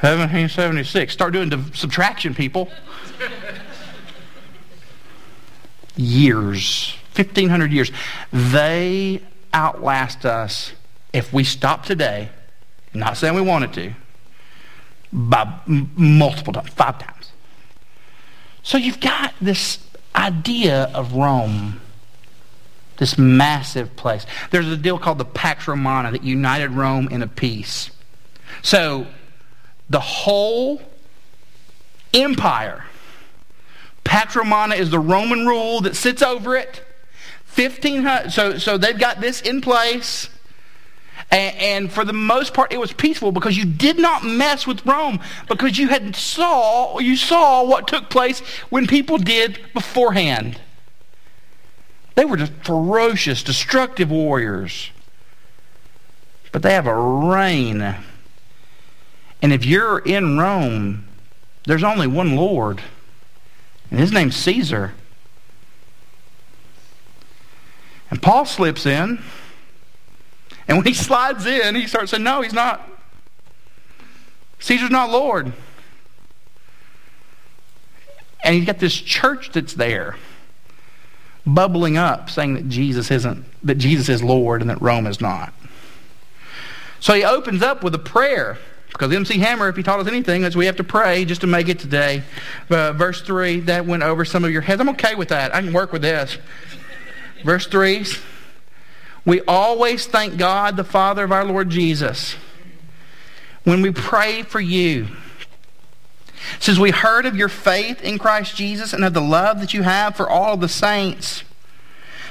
1776. 0.01 1.13
Start 1.13 1.33
doing 1.33 1.51
the 1.51 1.63
subtraction, 1.75 2.35
people. 2.35 2.71
years, 5.97 6.97
1,500 7.15 7.71
years. 7.71 7.93
They 8.33 9.23
outlast 9.53 10.25
us 10.25 10.73
if 11.13 11.33
we 11.33 11.45
stop 11.45 11.85
today, 11.85 12.31
not 12.95 13.17
saying 13.17 13.35
we 13.35 13.41
wanted 13.43 13.73
to, 13.75 13.93
by 15.13 15.61
m- 15.69 15.91
multiple 15.97 16.53
times, 16.53 16.71
five 16.71 16.99
times. 16.99 17.33
So 18.63 18.79
you've 18.79 19.01
got 19.01 19.35
this 19.41 19.79
idea 20.15 20.85
of 20.95 21.13
Rome, 21.13 21.81
this 22.97 23.19
massive 23.19 23.97
place. 23.97 24.25
There's 24.51 24.69
a 24.69 24.77
deal 24.77 24.99
called 24.99 25.19
the 25.19 25.25
Pax 25.25 25.67
Romana 25.69 26.11
that 26.13 26.23
united 26.23 26.71
Rome 26.71 27.09
in 27.09 27.23
a 27.23 27.27
peace. 27.27 27.91
So 28.63 29.07
the 29.91 30.01
whole 30.01 30.81
empire, 32.15 32.85
Pax 34.05 34.35
Romana 34.35 34.77
is 34.77 34.91
the 34.91 34.99
Roman 34.99 35.47
rule 35.47 35.81
that 35.83 35.97
sits 35.97 36.23
over 36.23 36.57
it. 36.57 36.83
1500, 37.55 38.31
so, 38.31 38.59
so 38.59 38.79
they've 38.79 38.99
got 38.99 39.21
this 39.21 39.41
in 39.41 39.61
place. 39.61 40.31
And, 41.33 41.57
and, 41.57 41.93
for 41.93 42.05
the 42.05 42.13
most 42.13 42.55
part, 42.55 42.73
it 42.73 42.81
was 42.81 42.93
peaceful 42.93 43.31
because 43.31 43.57
you 43.57 43.65
did 43.65 43.99
not 43.99 44.25
mess 44.25 44.67
with 44.67 44.85
Rome 44.85 45.21
because 45.49 45.79
you 45.79 45.89
had 45.89 46.17
saw 46.17 46.99
you 46.99 47.15
saw 47.15 47.63
what 47.63 47.87
took 47.87 48.11
place 48.11 48.41
when 48.69 48.89
people 48.89 49.17
did 49.17 49.61
beforehand. 49.73 50.59
They 52.17 52.25
were 52.25 52.37
just 52.37 52.53
ferocious, 52.65 53.45
destructive 53.45 54.11
warriors, 54.11 54.91
but 56.51 56.63
they 56.63 56.73
have 56.73 56.89
a 56.89 56.97
reign. 56.97 57.97
And 59.43 59.53
if 59.53 59.65
you're 59.65 59.99
in 59.99 60.39
Rome, 60.39 61.07
there's 61.65 61.85
only 61.85 62.07
one 62.07 62.37
Lord, 62.37 62.81
and 63.91 63.99
his 63.99 64.13
name's 64.13 64.37
Caesar. 64.37 64.93
And 68.11 68.21
Paul 68.21 68.45
slips 68.45 68.87
in. 68.87 69.23
And 70.69 70.77
when 70.77 70.87
he 70.87 70.95
slides 70.95 71.47
in, 71.47 71.75
he 71.75 71.87
starts 71.87 72.11
saying, 72.11 72.23
No, 72.23 72.43
he's 72.43 72.53
not. 72.53 72.89
Caesar's 74.59 74.91
not 74.91 75.11
Lord. 75.11 75.53
And 78.43 78.55
he's 78.55 78.65
got 78.65 78.79
this 78.79 78.95
church 78.95 79.53
that's 79.53 79.75
there 79.75 80.17
bubbling 81.47 81.97
up 81.97 82.31
saying 82.31 82.55
that 82.55 82.69
Jesus 82.69 83.11
isn't 83.11 83.45
that 83.63 83.77
Jesus 83.77 84.09
is 84.09 84.23
Lord 84.23 84.61
and 84.61 84.71
that 84.71 84.81
Rome 84.81 85.07
is 85.07 85.21
not. 85.21 85.53
So 87.01 87.15
he 87.15 87.25
opens 87.25 87.63
up 87.63 87.83
with 87.83 87.95
a 87.95 87.99
prayer. 87.99 88.59
Because 88.93 89.13
MC 89.15 89.39
Hammer, 89.39 89.69
if 89.69 89.77
he 89.77 89.83
taught 89.83 90.01
us 90.01 90.07
anything, 90.07 90.45
is 90.45 90.57
we 90.57 90.67
have 90.67 90.77
to 90.77 90.85
pray 90.85 91.25
just 91.25 91.41
to 91.41 91.47
make 91.47 91.69
it 91.69 91.79
today. 91.79 92.23
Uh, 92.69 92.93
verse 92.93 93.23
3, 93.23 93.61
that 93.61 93.87
went 93.87 94.03
over 94.03 94.25
some 94.25 94.45
of 94.45 94.51
your 94.51 94.63
heads. 94.63 94.81
I'm 94.81 94.89
okay 94.91 95.15
with 95.15 95.29
that. 95.29 95.55
I 95.55 95.63
can 95.63 95.73
work 95.73 95.93
with 95.93 96.03
this. 96.03 96.37
Verse 97.45 97.67
3 97.67 98.05
we 99.25 99.43
always 99.43 100.07
thank 100.07 100.39
God, 100.39 100.77
the 100.77 100.85
Father 100.85 101.25
of 101.25 101.33
our 101.33 101.45
Lord 101.45 101.71
Jesus, 101.71 102.37
when 103.65 103.83
we 103.83 103.91
pray 103.91 104.43
for 104.43 104.61
you. 104.61 105.09
Since 106.59 106.79
we 106.79 106.91
heard 106.91 107.27
of 107.27 107.37
your 107.37 107.51
faith 107.51 108.03
in 108.03 108.19
Christ 108.19 108.57
Jesus 108.57 108.93
and 108.93 109.05
of 109.05 109.13
the 109.13 109.21
love 109.21 109.61
that 109.61 109.75
you 109.75 109.83
have 109.83 110.17
for 110.17 110.29
all 110.29 110.57
the 110.57 110.69
saints, 110.69 111.45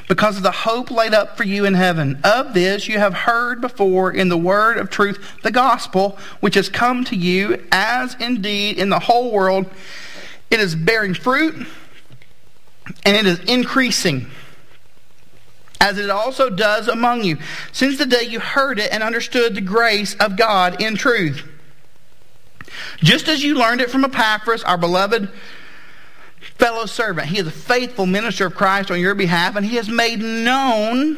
because 0.10 0.38
of 0.38 0.44
the 0.44 0.52
hope 0.52 0.90
laid 0.90 1.14
up 1.14 1.38
for 1.38 1.44
you 1.44 1.64
in 1.66 1.76
heaven. 1.76 2.20
Of 2.24 2.54
this 2.56 2.90
you 2.90 2.98
have 2.98 3.14
heard 3.14 3.62
before 3.62 4.12
in 4.12 4.28
the 4.28 4.38
word 4.38 4.78
of 4.78 4.90
truth, 4.90 5.38
the 5.44 5.52
gospel, 5.52 6.18
which 6.40 6.56
has 6.56 6.68
come 6.68 7.06
to 7.06 7.16
you, 7.16 7.64
as 7.72 8.16
indeed 8.16 8.78
in 8.78 8.90
the 8.90 9.00
whole 9.00 9.32
world 9.32 9.68
it 10.50 10.60
is 10.60 10.76
bearing 10.76 11.14
fruit 11.14 11.68
and 13.06 13.16
it 13.16 13.28
is 13.28 13.40
increasing 13.42 14.26
as 15.80 15.98
it 15.98 16.10
also 16.10 16.50
does 16.50 16.88
among 16.88 17.24
you, 17.24 17.38
since 17.72 17.98
the 17.98 18.06
day 18.06 18.24
you 18.24 18.40
heard 18.40 18.80
it 18.80 18.92
and 18.92 19.02
understood 19.02 19.56
the 19.56 19.62
grace 19.62 20.16
of 20.16 20.36
God 20.36 20.82
in 20.82 20.96
truth. 20.96 21.48
Just 22.98 23.28
as 23.30 23.44
you 23.44 23.54
learned 23.54 23.80
it 23.80 23.90
from 23.90 24.04
Epaphras, 24.04 24.64
our 24.64 24.78
beloved 24.78 25.30
fellow 26.40 26.86
servant. 26.86 27.28
He 27.28 27.40
is 27.40 27.48
a 27.48 27.52
faithful 27.52 28.06
minister 28.06 28.48
of 28.48 28.56
Christ 28.56 28.92
on 28.92 29.00
your 29.00 29.16
behalf, 29.16 29.56
and 29.56 29.66
he 29.66 29.76
has 29.76 29.90
made 29.90 30.20
known 30.20 31.18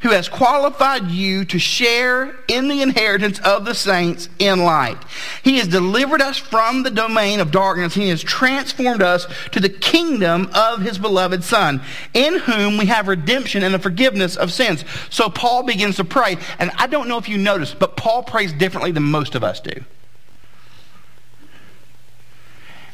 who 0.00 0.10
has 0.10 0.28
qualified 0.28 1.10
you 1.10 1.44
to 1.46 1.58
share 1.58 2.36
in 2.48 2.68
the 2.68 2.82
inheritance 2.82 3.38
of 3.40 3.64
the 3.64 3.74
saints 3.74 4.28
in 4.38 4.62
light. 4.62 4.98
He 5.42 5.58
has 5.58 5.68
delivered 5.68 6.20
us 6.20 6.36
from 6.36 6.82
the 6.82 6.90
domain 6.90 7.40
of 7.40 7.50
darkness. 7.50 7.94
He 7.94 8.08
has 8.10 8.22
transformed 8.22 9.02
us 9.02 9.26
to 9.52 9.60
the 9.60 9.68
kingdom 9.68 10.50
of 10.54 10.82
his 10.82 10.98
beloved 10.98 11.42
Son, 11.42 11.80
in 12.14 12.38
whom 12.40 12.76
we 12.76 12.86
have 12.86 13.08
redemption 13.08 13.62
and 13.62 13.74
the 13.74 13.78
forgiveness 13.78 14.36
of 14.36 14.52
sins. 14.52 14.84
So 15.10 15.30
Paul 15.30 15.62
begins 15.62 15.96
to 15.96 16.04
pray. 16.04 16.36
And 16.58 16.70
I 16.76 16.86
don't 16.86 17.08
know 17.08 17.18
if 17.18 17.28
you 17.28 17.38
noticed, 17.38 17.78
but 17.78 17.96
Paul 17.96 18.22
prays 18.22 18.52
differently 18.52 18.92
than 18.92 19.04
most 19.04 19.34
of 19.34 19.42
us 19.42 19.60
do. 19.60 19.84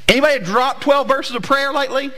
Anybody 0.08 0.40
dropped 0.40 0.82
12 0.82 1.08
verses 1.08 1.34
of 1.34 1.42
prayer 1.42 1.72
lately? 1.72 2.12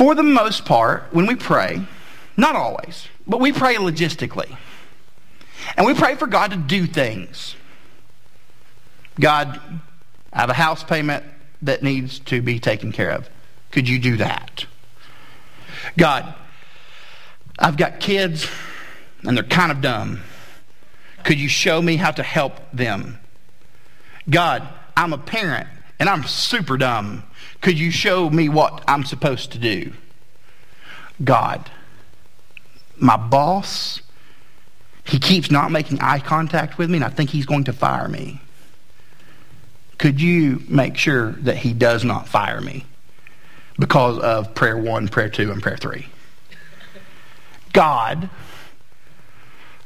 For 0.00 0.14
the 0.14 0.22
most 0.22 0.64
part, 0.64 1.08
when 1.12 1.26
we 1.26 1.34
pray, 1.34 1.82
not 2.34 2.56
always, 2.56 3.06
but 3.26 3.38
we 3.38 3.52
pray 3.52 3.74
logistically. 3.74 4.56
And 5.76 5.84
we 5.84 5.92
pray 5.92 6.14
for 6.14 6.26
God 6.26 6.52
to 6.52 6.56
do 6.56 6.86
things. 6.86 7.54
God, 9.20 9.60
I 10.32 10.40
have 10.40 10.48
a 10.48 10.54
house 10.54 10.82
payment 10.82 11.26
that 11.60 11.82
needs 11.82 12.18
to 12.20 12.40
be 12.40 12.58
taken 12.58 12.92
care 12.92 13.10
of. 13.10 13.28
Could 13.72 13.90
you 13.90 13.98
do 13.98 14.16
that? 14.16 14.64
God, 15.98 16.32
I've 17.58 17.76
got 17.76 18.00
kids 18.00 18.48
and 19.24 19.36
they're 19.36 19.44
kind 19.44 19.70
of 19.70 19.82
dumb. 19.82 20.22
Could 21.24 21.38
you 21.38 21.48
show 21.50 21.82
me 21.82 21.96
how 21.96 22.12
to 22.12 22.22
help 22.22 22.54
them? 22.72 23.18
God, 24.30 24.66
I'm 24.96 25.12
a 25.12 25.18
parent 25.18 25.68
and 26.00 26.08
I'm 26.08 26.24
super 26.24 26.78
dumb. 26.78 27.22
Could 27.60 27.78
you 27.78 27.90
show 27.90 28.30
me 28.30 28.48
what 28.48 28.82
I'm 28.88 29.04
supposed 29.04 29.52
to 29.52 29.58
do? 29.58 29.92
God, 31.22 31.70
my 32.96 33.18
boss, 33.18 34.00
he 35.04 35.18
keeps 35.18 35.50
not 35.50 35.70
making 35.70 36.00
eye 36.00 36.18
contact 36.18 36.78
with 36.78 36.88
me, 36.88 36.96
and 36.96 37.04
I 37.04 37.10
think 37.10 37.30
he's 37.30 37.44
going 37.44 37.64
to 37.64 37.74
fire 37.74 38.08
me. 38.08 38.40
Could 39.98 40.20
you 40.22 40.62
make 40.66 40.96
sure 40.96 41.32
that 41.32 41.58
he 41.58 41.74
does 41.74 42.02
not 42.04 42.26
fire 42.26 42.62
me 42.62 42.86
because 43.78 44.18
of 44.18 44.54
prayer 44.54 44.78
one, 44.78 45.08
prayer 45.08 45.28
two, 45.28 45.52
and 45.52 45.62
prayer 45.62 45.76
three? 45.76 46.06
God, 47.74 48.30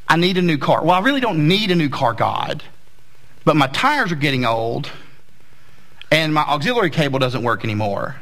I 0.06 0.16
need 0.16 0.38
a 0.38 0.42
new 0.42 0.58
car. 0.58 0.84
Well, 0.84 0.94
I 0.94 1.00
really 1.00 1.20
don't 1.20 1.48
need 1.48 1.72
a 1.72 1.74
new 1.74 1.90
car, 1.90 2.12
God. 2.12 2.62
But 3.44 3.56
my 3.56 3.66
tires 3.66 4.12
are 4.12 4.16
getting 4.16 4.44
old 4.44 4.90
and 6.14 6.32
my 6.32 6.42
auxiliary 6.42 6.90
cable 6.90 7.18
doesn't 7.18 7.42
work 7.42 7.64
anymore. 7.64 8.14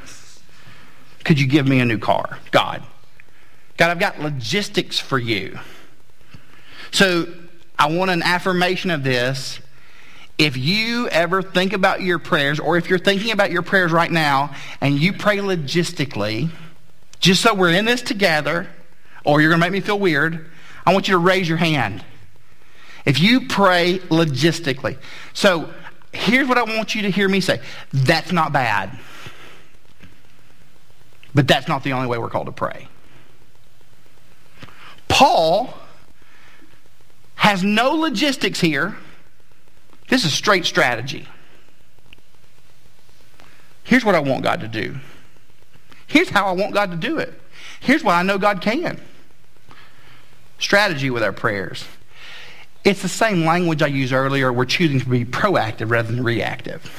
Could 1.25 1.38
you 1.38 1.46
give 1.46 1.68
me 1.68 1.78
a 1.80 1.84
new 1.84 1.99
car? 1.99 2.38
God. 2.50 2.82
God, 3.76 3.90
I've 3.90 3.99
got 3.99 4.18
logistics 4.18 4.99
for 4.99 5.18
you. 5.18 5.58
So 6.90 7.26
I 7.78 7.92
want 7.92 8.11
an 8.11 8.22
affirmation 8.22 8.90
of 8.90 9.04
this. 9.04 9.61
If 10.38 10.56
you 10.56 11.06
ever 11.08 11.42
think 11.42 11.75
about 11.75 12.00
your 12.00 12.18
prayers, 12.18 12.58
or 12.58 12.78
if 12.78 12.88
you're 12.88 12.99
thinking 12.99 13.30
about 13.30 13.50
your 13.50 13.61
prayers 13.61 13.92
right 13.92 14.11
now, 14.11 14.54
and 14.80 14.99
you 14.99 15.12
pray 15.12 15.37
logistically, 15.37 16.49
just 17.20 17.42
so 17.42 17.52
we're 17.52 17.75
in 17.75 17.84
this 17.84 18.00
together, 18.00 18.68
or 19.22 19.42
you're 19.42 19.50
going 19.50 19.61
to 19.61 19.66
make 19.66 19.72
me 19.72 19.80
feel 19.80 19.99
weird, 19.99 20.50
I 20.87 20.94
want 20.94 21.08
you 21.08 21.12
to 21.12 21.18
raise 21.18 21.46
your 21.46 21.58
hand. 21.58 22.02
If 23.04 23.20
you 23.20 23.49
pray 23.49 23.99
logistically. 24.08 24.96
So 25.34 25.75
here's 26.12 26.49
what 26.49 26.59
I 26.59 26.62
want 26.62 26.95
you 26.95 27.02
to 27.02 27.11
hear 27.11 27.28
me 27.28 27.40
say 27.40 27.61
that's 27.92 28.33
not 28.33 28.52
bad. 28.52 28.99
But 31.35 31.49
that's 31.49 31.66
not 31.66 31.83
the 31.83 31.92
only 31.92 32.09
way 32.09 32.19
we're 32.19 32.28
called 32.28 32.47
to 32.47 32.52
pray. 32.52 32.88
Paul 35.09 35.75
has 37.37 37.62
no 37.62 37.92
logistics 37.92 38.61
here. 38.61 38.97
This 40.09 40.25
is 40.25 40.33
straight 40.33 40.66
strategy. 40.66 41.26
Here's 43.85 44.04
what 44.04 44.14
I 44.14 44.21
want 44.21 44.42
God 44.42 44.61
to 44.61 44.69
do. 44.69 44.97
Here's 46.07 46.28
how 46.28 46.47
I 46.47 46.52
want 46.52 46.75
God 46.75 46.90
to 46.90 46.97
do 46.97 47.19
it. 47.19 47.40
Here's 47.81 48.04
what 48.04 48.14
I 48.14 48.23
know 48.23 48.38
God 48.38 48.61
can. 48.61 49.00
strategy 50.59 51.11
with 51.11 51.23
our 51.23 51.33
prayers. 51.33 51.85
It's 52.84 53.02
the 53.02 53.08
same 53.08 53.44
language 53.44 53.82
I 53.82 53.86
used 53.86 54.12
earlier. 54.12 54.52
We're 54.52 54.64
choosing 54.64 55.00
to 55.00 55.08
be 55.08 55.24
proactive 55.24 55.90
rather 55.90 56.12
than 56.12 56.24
reactive. 56.24 56.90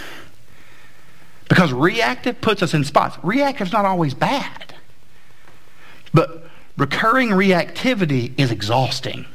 Because 1.49 1.73
reactive 1.73 2.39
puts 2.41 2.63
us 2.63 2.73
in 2.73 2.83
spots. 2.83 3.17
Reactive 3.21 3.67
is 3.67 3.73
not 3.73 3.85
always 3.85 4.13
bad. 4.13 4.75
But 6.13 6.45
recurring 6.77 7.29
reactivity 7.29 8.33
is 8.39 8.51
exhausting. 8.51 9.25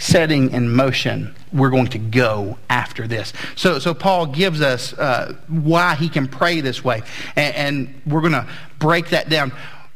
Setting 0.00 0.52
in 0.52 0.72
motion, 0.72 1.34
we're 1.52 1.70
going 1.70 1.88
to 1.88 1.98
go 1.98 2.58
after 2.70 3.08
this. 3.08 3.32
So, 3.56 3.80
so 3.80 3.92
Paul 3.92 4.26
gives 4.26 4.60
us 4.60 4.92
uh, 4.92 5.34
why 5.48 5.96
he 5.96 6.08
can 6.08 6.28
pray 6.28 6.60
this 6.60 6.84
way. 6.84 7.02
And, 7.34 7.54
and 7.56 8.02
we're 8.06 8.20
going 8.20 8.32
to 8.34 8.46
break 8.78 9.08
that 9.08 9.28
down 9.28 9.52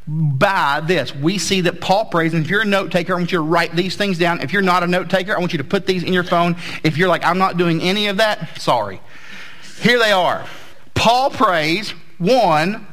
by 0.07 0.83
this. 0.85 1.15
We 1.15 1.39
see 1.39 1.63
that 1.63 1.81
Paul 1.81 2.07
prays, 2.07 2.35
and 2.35 2.45
if 2.45 2.51
you're 2.51 2.63
a 2.63 2.67
note 2.67 2.91
taker, 2.91 3.15
I 3.15 3.19
want 3.19 3.33
you 3.33 3.39
to 3.39 3.45
write 3.45 3.75
these 3.77 3.97
things 3.97 4.19
down. 4.19 4.41
If 4.41 4.53
you're 4.53 4.63
not 4.63 4.83
a 4.83 4.87
note 4.87 5.09
taker, 5.09 5.35
I 5.37 5.39
want 5.39 5.53
you 5.53 5.59
to 5.59 5.65
put 5.65 5.87
these 5.87 6.03
in 6.03 6.13
your 6.13 6.25
phone. 6.25 6.57
If 6.83 6.97
you're 6.97 7.09
like, 7.09 7.25
I'm 7.25 7.39
not 7.39 7.57
doing 7.57 7.81
any 7.81 8.09
of 8.09 8.17
that, 8.17 8.61
sorry. 8.61 9.01
Here 9.81 9.99
they 9.99 10.13
are. 10.13 10.47
Paul 10.95 11.31
prays, 11.31 11.91
one, 12.19 12.87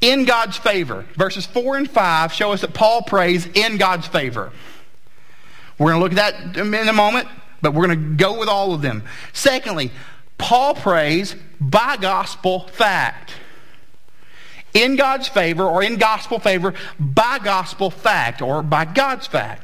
in 0.00 0.24
God's 0.24 0.56
favor. 0.58 1.06
Verses 1.14 1.46
4 1.46 1.78
and 1.78 1.90
5 1.90 2.32
show 2.32 2.52
us 2.52 2.60
that 2.60 2.74
Paul 2.74 3.02
prays 3.02 3.46
in 3.46 3.78
God's 3.78 4.06
favor. 4.06 4.52
We're 5.78 5.92
going 5.92 6.00
to 6.00 6.02
look 6.02 6.18
at 6.18 6.54
that 6.54 6.56
in 6.58 6.88
a 6.88 6.92
moment, 6.92 7.28
but 7.60 7.74
we're 7.74 7.86
going 7.86 7.98
to 7.98 8.16
go 8.16 8.38
with 8.38 8.48
all 8.48 8.72
of 8.72 8.82
them. 8.82 9.04
Secondly, 9.32 9.90
Paul 10.38 10.74
prays 10.74 11.34
by 11.60 11.96
gospel 11.96 12.68
fact 12.68 13.32
in 14.76 14.96
God's 14.96 15.26
favor 15.26 15.64
or 15.64 15.82
in 15.82 15.96
gospel 15.96 16.38
favor 16.38 16.74
by 17.00 17.38
gospel 17.38 17.90
fact 17.90 18.42
or 18.42 18.62
by 18.62 18.84
God's 18.84 19.26
fact. 19.26 19.62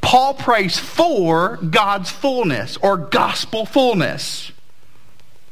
Paul 0.00 0.34
prays 0.34 0.78
for 0.78 1.56
God's 1.56 2.10
fullness 2.10 2.76
or 2.76 2.96
gospel 2.96 3.66
fullness. 3.66 4.52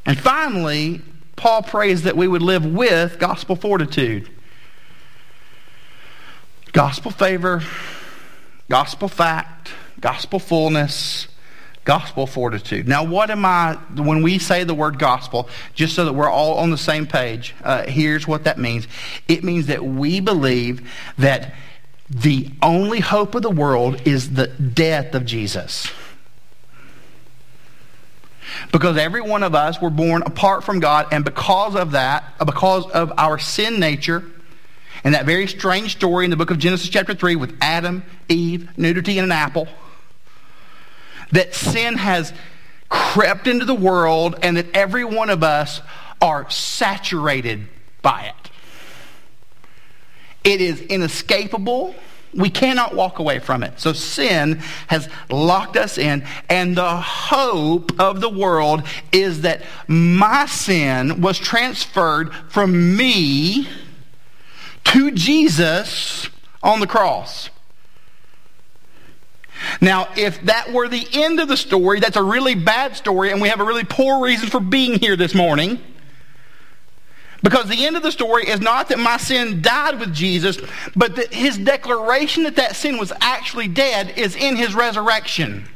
And 0.07 0.19
finally, 0.19 1.03
Paul 1.35 1.63
prays 1.63 2.03
that 2.03 2.17
we 2.17 2.29
would 2.29 2.41
live 2.41 2.65
with 2.65 3.19
gospel 3.19 3.57
fortitude. 3.57 4.31
Gospel 6.73 7.11
favor, 7.11 7.63
gospel 8.71 9.09
fact, 9.09 9.71
gospel 10.01 10.39
fullness, 10.39 11.27
gospel 11.87 12.27
fortitude. 12.27 12.87
Now, 12.87 13.05
what 13.05 13.31
am 13.31 13.47
I, 13.47 13.75
when 13.95 14.21
we 14.21 14.39
say 14.39 14.65
the 14.65 14.75
word 14.75 14.99
gospel, 14.99 15.49
just 15.73 15.95
so 15.95 16.05
that 16.05 16.13
we're 16.13 16.29
all 16.29 16.59
on 16.59 16.71
the 16.71 16.77
same 16.77 17.07
page, 17.07 17.55
uh, 17.63 17.85
here's 17.85 18.29
what 18.29 18.45
that 18.45 18.59
means. 18.59 18.87
It 19.29 19.43
means 19.43 19.69
that 19.69 19.83
we 19.83 20.21
believe 20.21 20.87
that 21.17 21.55
the 22.11 22.51
only 22.61 23.01
hope 23.01 23.35
of 23.35 23.43
the 23.43 23.51
world 23.51 24.03
is 24.05 24.35
the 24.35 24.49
death 24.49 25.15
of 25.15 25.25
Jesus. 25.25 25.91
Because 28.73 28.97
every 28.97 29.21
one 29.21 29.45
of 29.45 29.55
us 29.55 29.81
were 29.81 29.91
born 29.91 30.23
apart 30.23 30.65
from 30.65 30.81
God, 30.81 31.07
and 31.13 31.25
because 31.25 31.77
of 31.77 31.93
that, 31.93 32.25
uh, 32.41 32.45
because 32.45 32.91
of 32.91 33.13
our 33.17 33.39
sin 33.39 33.79
nature, 33.79 34.25
and 35.05 35.15
that 35.15 35.25
very 35.25 35.47
strange 35.47 35.93
story 35.93 36.25
in 36.25 36.33
the 36.33 36.37
book 36.37 36.51
of 36.51 36.59
Genesis, 36.59 36.89
chapter 36.89 37.15
3, 37.15 37.37
with 37.37 37.57
Adam, 37.61 38.03
Eve, 38.29 38.77
nudity, 38.77 39.19
and 39.19 39.25
an 39.27 39.33
apple 39.33 39.69
that 41.33 41.55
sin 41.55 41.97
has 41.97 42.33
crept 42.89 43.47
into 43.47 43.65
the 43.65 43.75
world 43.75 44.37
and 44.43 44.57
that 44.57 44.67
every 44.75 45.05
one 45.05 45.31
of 45.31 45.43
us 45.43 45.81
are 46.21 46.49
saturated 46.51 47.67
by 48.03 48.23
it. 48.23 48.51
It 50.45 50.61
is 50.61 50.81
inescapable. 50.81 51.95
We 52.33 52.51
cannot 52.51 52.95
walk 52.95 53.19
away 53.19 53.41
from 53.41 53.63
it. 53.63 53.81
So 53.81 53.93
sin 53.93 54.61
has 54.89 55.09
locked 55.31 55.77
us 55.77 55.99
in, 55.99 56.25
and 56.49 56.77
the 56.77 57.01
hope 57.01 57.99
of 57.99 58.21
the 58.21 58.29
world 58.29 58.83
is 59.11 59.41
that 59.41 59.63
my 59.89 60.47
sin 60.47 61.21
was 61.21 61.39
transferred 61.39 62.33
from 62.49 62.97
me 62.97 63.69
to 64.85 65.11
Jesus 65.11 66.29
on 66.63 66.81
the 66.81 66.87
cross. 66.87 67.51
Now, 69.81 70.09
if 70.17 70.41
that 70.43 70.73
were 70.73 70.89
the 70.89 71.07
end 71.13 71.41
of 71.41 71.49
the 71.49 71.57
story, 71.57 72.01
that's 72.01 72.17
a 72.17 72.23
really 72.23 72.55
bad 72.55 72.97
story, 72.97 73.31
and 73.31 73.41
we 73.41 73.49
have 73.49 73.61
a 73.61 73.65
really 73.65 73.85
poor 73.85 74.23
reason 74.23 74.49
for 74.49 74.61
being 74.61 74.99
here 74.99 75.17
this 75.17 75.35
morning. 75.35 75.81
Because 77.43 77.69
the 77.69 77.87
end 77.87 77.97
of 77.97 78.03
the 78.03 78.11
story 78.11 78.49
is 78.49 78.61
not 78.61 78.89
that 78.89 78.99
my 78.99 79.19
sin 79.19 79.63
died 79.63 80.01
with 80.01 80.13
Jesus, 80.15 80.59
but 80.95 81.17
that 81.17 81.33
his 81.33 81.59
declaration 81.59 82.45
that 82.45 82.57
that 82.57 82.77
sin 82.77 82.99
was 82.99 83.13
actually 83.21 83.69
dead 83.69 84.15
is 84.17 84.35
in 84.35 84.57
his 84.57 84.75
resurrection. 84.75 85.69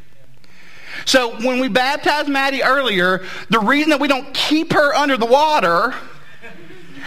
So 1.04 1.36
when 1.46 1.60
we 1.60 1.68
baptized 1.68 2.28
Maddie 2.28 2.62
earlier, 2.62 3.24
the 3.48 3.60
reason 3.60 3.90
that 3.90 4.00
we 4.00 4.08
don't 4.08 4.32
keep 4.34 4.72
her 4.72 4.94
under 4.94 5.16
the 5.16 5.26
water 5.26 5.94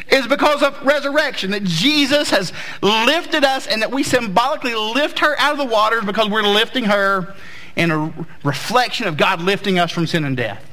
is 0.09 0.27
because 0.27 0.61
of 0.61 0.79
resurrection. 0.83 1.51
That 1.51 1.63
Jesus 1.63 2.29
has 2.29 2.51
lifted 2.81 3.43
us 3.43 3.67
and 3.67 3.81
that 3.81 3.91
we 3.91 4.03
symbolically 4.03 4.75
lift 4.75 5.19
her 5.19 5.37
out 5.39 5.53
of 5.53 5.57
the 5.57 5.73
waters 5.73 6.05
because 6.05 6.29
we're 6.29 6.43
lifting 6.43 6.85
her 6.85 7.35
in 7.75 7.91
a 7.91 8.13
reflection 8.43 9.07
of 9.07 9.17
God 9.17 9.41
lifting 9.41 9.79
us 9.79 9.91
from 9.91 10.07
sin 10.07 10.25
and 10.25 10.37
death. 10.37 10.63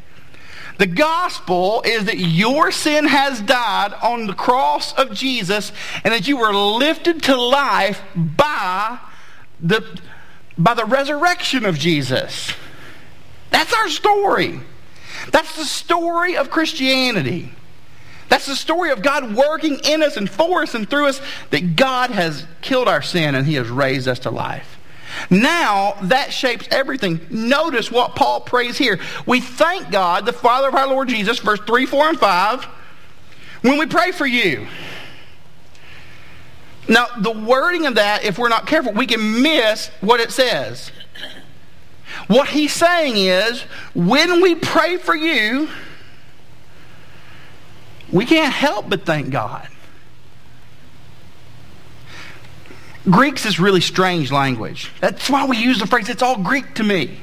The 0.79 0.87
gospel 0.87 1.83
is 1.85 2.07
that 2.07 2.19
your 2.19 2.71
sin 2.71 3.07
has 3.07 3.43
died 3.43 3.93
on 4.03 4.27
the 4.27 4.33
cross 4.33 4.95
of 4.95 5.13
Jesus 5.13 5.73
and 6.05 6.15
that 6.15 6.27
you 6.27 6.39
were 6.39 6.55
lifted 6.55 7.23
to 7.25 7.37
life 7.37 8.01
by 8.15 8.99
the, 9.61 10.01
by 10.57 10.73
the 10.73 10.87
resurrection 10.87 11.67
of 11.67 11.79
Jesus. 11.79 12.55
That's 13.51 13.75
our 13.75 13.89
story. 13.89 14.61
That's 15.33 15.55
the 15.55 15.65
story 15.65 16.37
of 16.37 16.51
Christianity. 16.51 17.53
That's 18.31 18.47
the 18.47 18.57
story 18.57 18.91
of 18.91 19.03
God 19.03 19.35
working 19.35 19.81
in 19.85 20.03
us 20.03 20.17
and 20.17 20.31
for 20.31 20.63
us 20.63 20.75
and 20.75 20.89
through 20.89 21.09
us, 21.09 21.21
that 21.51 21.77
God 21.77 22.11
has 22.11 22.47
killed 22.63 22.89
our 22.89 23.03
sin 23.03 23.35
and 23.35 23.47
he 23.47 23.55
has 23.55 23.69
raised 23.69 24.09
us 24.09 24.21
to 24.21 24.31
life. 24.31 24.79
Now, 25.29 25.97
that 26.03 26.33
shapes 26.33 26.69
everything. 26.71 27.21
Notice 27.29 27.91
what 27.91 28.15
Paul 28.15 28.41
prays 28.41 28.79
here. 28.79 29.01
We 29.27 29.41
thank 29.41 29.91
God, 29.91 30.25
the 30.25 30.33
Father 30.33 30.69
of 30.69 30.77
our 30.77 30.87
Lord 30.87 31.09
Jesus, 31.09 31.41
verse 31.41 31.61
3, 31.67 31.85
4, 31.85 32.09
and 32.11 32.19
5, 32.19 32.65
when 33.63 33.77
we 33.77 33.87
pray 33.87 34.13
for 34.13 34.27
you. 34.27 34.69
Now, 36.89 37.07
the 37.19 37.33
wording 37.33 37.87
of 37.87 37.97
that, 37.97 38.25
if 38.25 38.39
we're 38.39 38.49
not 38.49 38.67
careful, 38.67 38.93
we 38.93 39.07
can 39.07 39.43
miss 39.43 39.89
what 40.01 40.21
it 40.21 40.31
says. 40.31 40.93
What 42.29 42.49
he's 42.49 42.73
saying 42.73 43.17
is, 43.17 43.63
when 43.95 44.41
we 44.41 44.55
pray 44.55 44.97
for 44.97 45.17
you, 45.17 45.69
we 48.13 48.25
can't 48.25 48.53
help 48.53 48.89
but 48.89 49.05
thank 49.05 49.31
God. 49.31 49.69
Greek's 53.05 53.47
is 53.47 53.59
really 53.59 53.81
strange 53.81 54.31
language. 54.31 54.91
That's 55.01 55.31
why 55.31 55.47
we 55.47 55.57
use 55.57 55.79
the 55.79 55.87
phrase, 55.87 56.09
it's 56.09 56.23
all 56.23 56.39
Greek 56.43 56.75
to 56.75 56.83
me. 56.83 57.19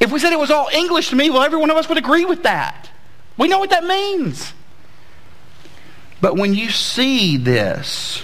If 0.00 0.10
we 0.10 0.18
said 0.18 0.32
it 0.32 0.38
was 0.38 0.50
all 0.50 0.68
English 0.72 1.10
to 1.10 1.16
me, 1.16 1.30
well, 1.30 1.42
every 1.42 1.58
one 1.58 1.70
of 1.70 1.76
us 1.76 1.88
would 1.88 1.98
agree 1.98 2.24
with 2.24 2.42
that. 2.42 2.90
We 3.36 3.46
know 3.46 3.60
what 3.60 3.70
that 3.70 3.84
means. 3.84 4.52
But 6.20 6.36
when 6.36 6.54
you 6.54 6.70
see 6.70 7.36
this 7.36 8.22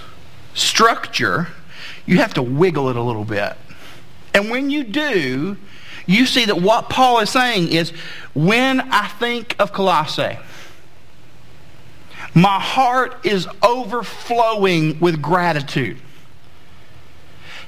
structure, 0.55 1.49
you 2.05 2.19
have 2.19 2.35
to 2.35 2.43
wiggle 2.43 2.89
it 2.89 2.97
a 2.97 3.03
little 3.03 3.25
bit. 3.25 3.57
And 4.35 4.51
when 4.51 4.71
you 4.71 4.85
do, 4.85 5.57
you 6.07 6.27
see 6.27 6.47
that 6.47 6.61
what 6.61 6.89
Paul 6.89 7.21
is 7.21 7.31
saying 7.31 7.69
is 7.69 7.91
when 8.35 8.81
I 8.81 9.07
think 9.07 9.55
of 9.59 9.73
Colossae, 9.73 10.39
my 12.35 12.61
heart 12.61 13.25
is 13.25 13.49
overflowing 13.63 15.01
with 15.01 15.21
gratitude. 15.21 15.99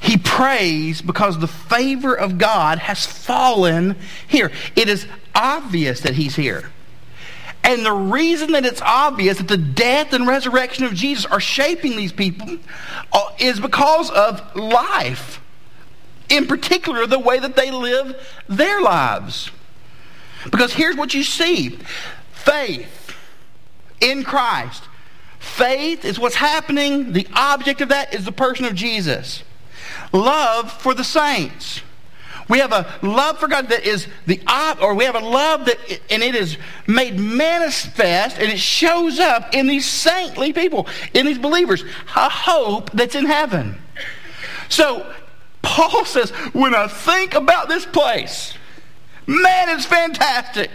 He 0.01 0.17
prays 0.17 1.03
because 1.03 1.39
the 1.39 1.47
favor 1.47 2.15
of 2.15 2.39
God 2.39 2.79
has 2.79 3.05
fallen 3.05 3.97
here. 4.27 4.51
It 4.75 4.89
is 4.89 5.07
obvious 5.35 6.01
that 6.01 6.15
he's 6.15 6.37
here. 6.37 6.71
And 7.63 7.85
the 7.85 7.93
reason 7.93 8.53
that 8.53 8.65
it's 8.65 8.81
obvious 8.81 9.37
that 9.39 9.49
the 9.49 9.59
death 9.59 10.15
and 10.15 10.27
resurrection 10.27 10.85
of 10.85 10.95
Jesus 10.95 11.27
are 11.27 11.41
shaping 11.41 11.97
these 11.97 12.13
people 12.13 12.57
uh, 13.13 13.25
is 13.39 13.61
because 13.61 14.11
of 14.11 14.57
life. 14.57 15.41
In 16.31 16.47
particular, 16.47 17.07
the 17.07 17.19
way 17.19 17.39
that 17.39 17.57
they 17.57 17.71
live 17.71 18.17
their 18.49 18.81
lives. 18.81 19.51
Because 20.51 20.73
here's 20.73 20.97
what 20.97 21.13
you 21.13 21.23
see 21.23 21.79
faith 22.33 23.00
in 24.01 24.25
Christ. 24.25 24.85
Faith 25.39 26.05
is 26.05 26.19
what's 26.19 26.37
happening. 26.37 27.13
The 27.13 27.27
object 27.35 27.81
of 27.81 27.89
that 27.89 28.15
is 28.15 28.25
the 28.25 28.33
person 28.33 28.67
of 28.67 28.75
Jesus. 28.75 29.43
Love 30.13 30.71
for 30.71 30.95
the 30.95 31.05
saints. 31.05 31.83
We 32.51 32.59
have 32.59 32.73
a 32.73 32.93
love 33.01 33.39
for 33.39 33.47
God 33.47 33.69
that 33.69 33.85
is 33.87 34.09
the 34.27 34.41
or 34.83 34.95
we 34.95 35.05
have 35.05 35.15
a 35.15 35.21
love 35.21 35.67
that, 35.67 35.79
and 36.11 36.21
it 36.21 36.35
is 36.35 36.59
made 36.87 37.17
manifest, 37.19 38.39
and 38.39 38.51
it 38.51 38.59
shows 38.59 39.21
up 39.21 39.55
in 39.55 39.69
these 39.69 39.87
saintly 39.87 40.53
people, 40.53 40.89
in 41.15 41.27
these 41.27 41.39
believers, 41.39 41.85
a 42.17 42.29
hope 42.29 42.91
that's 42.91 43.15
in 43.15 43.25
heaven. 43.25 43.81
So, 44.69 45.15
Paul 45.63 46.05
says, 46.05 46.31
when 46.53 46.75
I 46.75 46.89
think 46.89 47.35
about 47.35 47.69
this 47.69 47.87
place, 47.87 48.55
man, 49.29 49.69
it's 49.69 49.87
fantastic. 49.87 50.71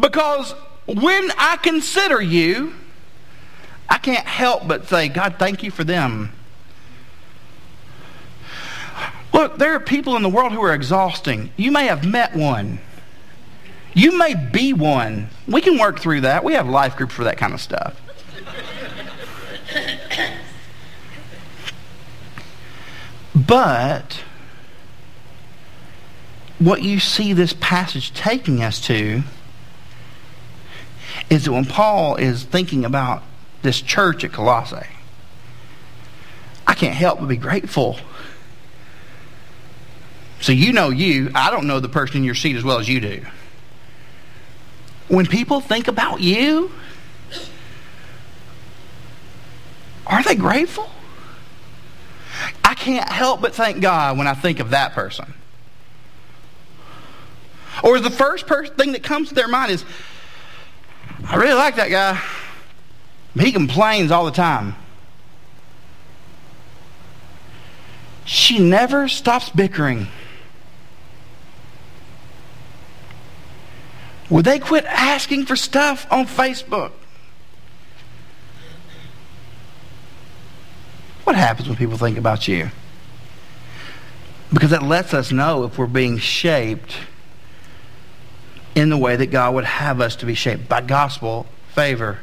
Because 0.00 0.54
when 0.86 1.30
I 1.38 1.58
consider 1.62 2.20
you, 2.20 2.74
I 3.88 3.98
can't 3.98 4.26
help 4.26 4.66
but 4.66 4.88
say, 4.88 5.08
God, 5.08 5.36
thank 5.38 5.62
you 5.62 5.70
for 5.70 5.84
them. 5.84 6.32
Look, 9.32 9.58
there 9.58 9.74
are 9.74 9.80
people 9.80 10.16
in 10.16 10.22
the 10.22 10.28
world 10.28 10.52
who 10.52 10.62
are 10.62 10.74
exhausting. 10.74 11.50
You 11.56 11.70
may 11.70 11.86
have 11.86 12.06
met 12.06 12.36
one. 12.36 12.80
You 13.94 14.16
may 14.16 14.34
be 14.34 14.72
one. 14.72 15.28
We 15.46 15.60
can 15.60 15.78
work 15.78 16.00
through 16.00 16.22
that. 16.22 16.44
We 16.44 16.54
have 16.54 16.68
life 16.68 16.96
groups 16.96 17.14
for 17.14 17.24
that 17.24 17.38
kind 17.38 17.52
of 17.52 17.60
stuff. 17.60 18.00
But 23.34 24.22
what 26.58 26.82
you 26.82 27.00
see 27.00 27.32
this 27.32 27.54
passage 27.58 28.14
taking 28.14 28.62
us 28.62 28.80
to 28.86 29.22
is 31.30 31.44
that 31.44 31.52
when 31.52 31.64
Paul 31.64 32.16
is 32.16 32.44
thinking 32.44 32.84
about 32.84 33.22
this 33.62 33.80
church 33.80 34.24
at 34.24 34.32
Colossae, 34.32 34.86
I 36.66 36.74
can't 36.74 36.94
help 36.94 37.20
but 37.20 37.28
be 37.28 37.36
grateful. 37.36 37.98
So 40.40 40.52
you 40.52 40.72
know 40.72 40.90
you. 40.90 41.30
I 41.34 41.50
don't 41.50 41.66
know 41.66 41.80
the 41.80 41.88
person 41.88 42.18
in 42.18 42.24
your 42.24 42.34
seat 42.34 42.56
as 42.56 42.64
well 42.64 42.78
as 42.78 42.88
you 42.88 43.00
do. 43.00 43.24
When 45.08 45.26
people 45.26 45.60
think 45.60 45.88
about 45.88 46.20
you, 46.20 46.72
are 50.06 50.22
they 50.22 50.34
grateful? 50.34 50.88
I 52.64 52.74
can't 52.74 53.08
help 53.08 53.40
but 53.40 53.54
thank 53.54 53.80
God 53.80 54.18
when 54.18 54.26
I 54.26 54.34
think 54.34 54.58
of 54.58 54.70
that 54.70 54.92
person. 54.92 55.34
Or 57.82 58.00
the 58.00 58.10
first 58.10 58.46
thing 58.46 58.92
that 58.92 59.02
comes 59.02 59.28
to 59.28 59.34
their 59.34 59.48
mind 59.48 59.72
is, 59.72 59.84
I 61.26 61.36
really 61.36 61.54
like 61.54 61.76
that 61.76 61.90
guy. 61.90 62.20
He 63.38 63.52
complains 63.52 64.10
all 64.10 64.24
the 64.24 64.30
time. 64.30 64.76
She 68.24 68.58
never 68.58 69.08
stops 69.08 69.50
bickering. 69.50 70.08
Would 74.30 74.44
they 74.44 74.58
quit 74.58 74.84
asking 74.86 75.46
for 75.46 75.56
stuff 75.56 76.06
on 76.10 76.26
Facebook? 76.26 76.92
What 81.24 81.36
happens 81.36 81.68
when 81.68 81.76
people 81.76 81.98
think 81.98 82.18
about 82.18 82.48
you? 82.48 82.70
Because 84.52 84.70
that 84.70 84.82
lets 84.82 85.14
us 85.14 85.32
know 85.32 85.64
if 85.64 85.78
we're 85.78 85.86
being 85.86 86.18
shaped 86.18 86.96
in 88.74 88.88
the 88.88 88.96
way 88.96 89.16
that 89.16 89.26
God 89.26 89.54
would 89.54 89.64
have 89.64 90.00
us 90.00 90.16
to 90.16 90.26
be 90.26 90.34
shaped 90.34 90.68
by 90.68 90.80
gospel 90.80 91.46
favor. 91.74 92.18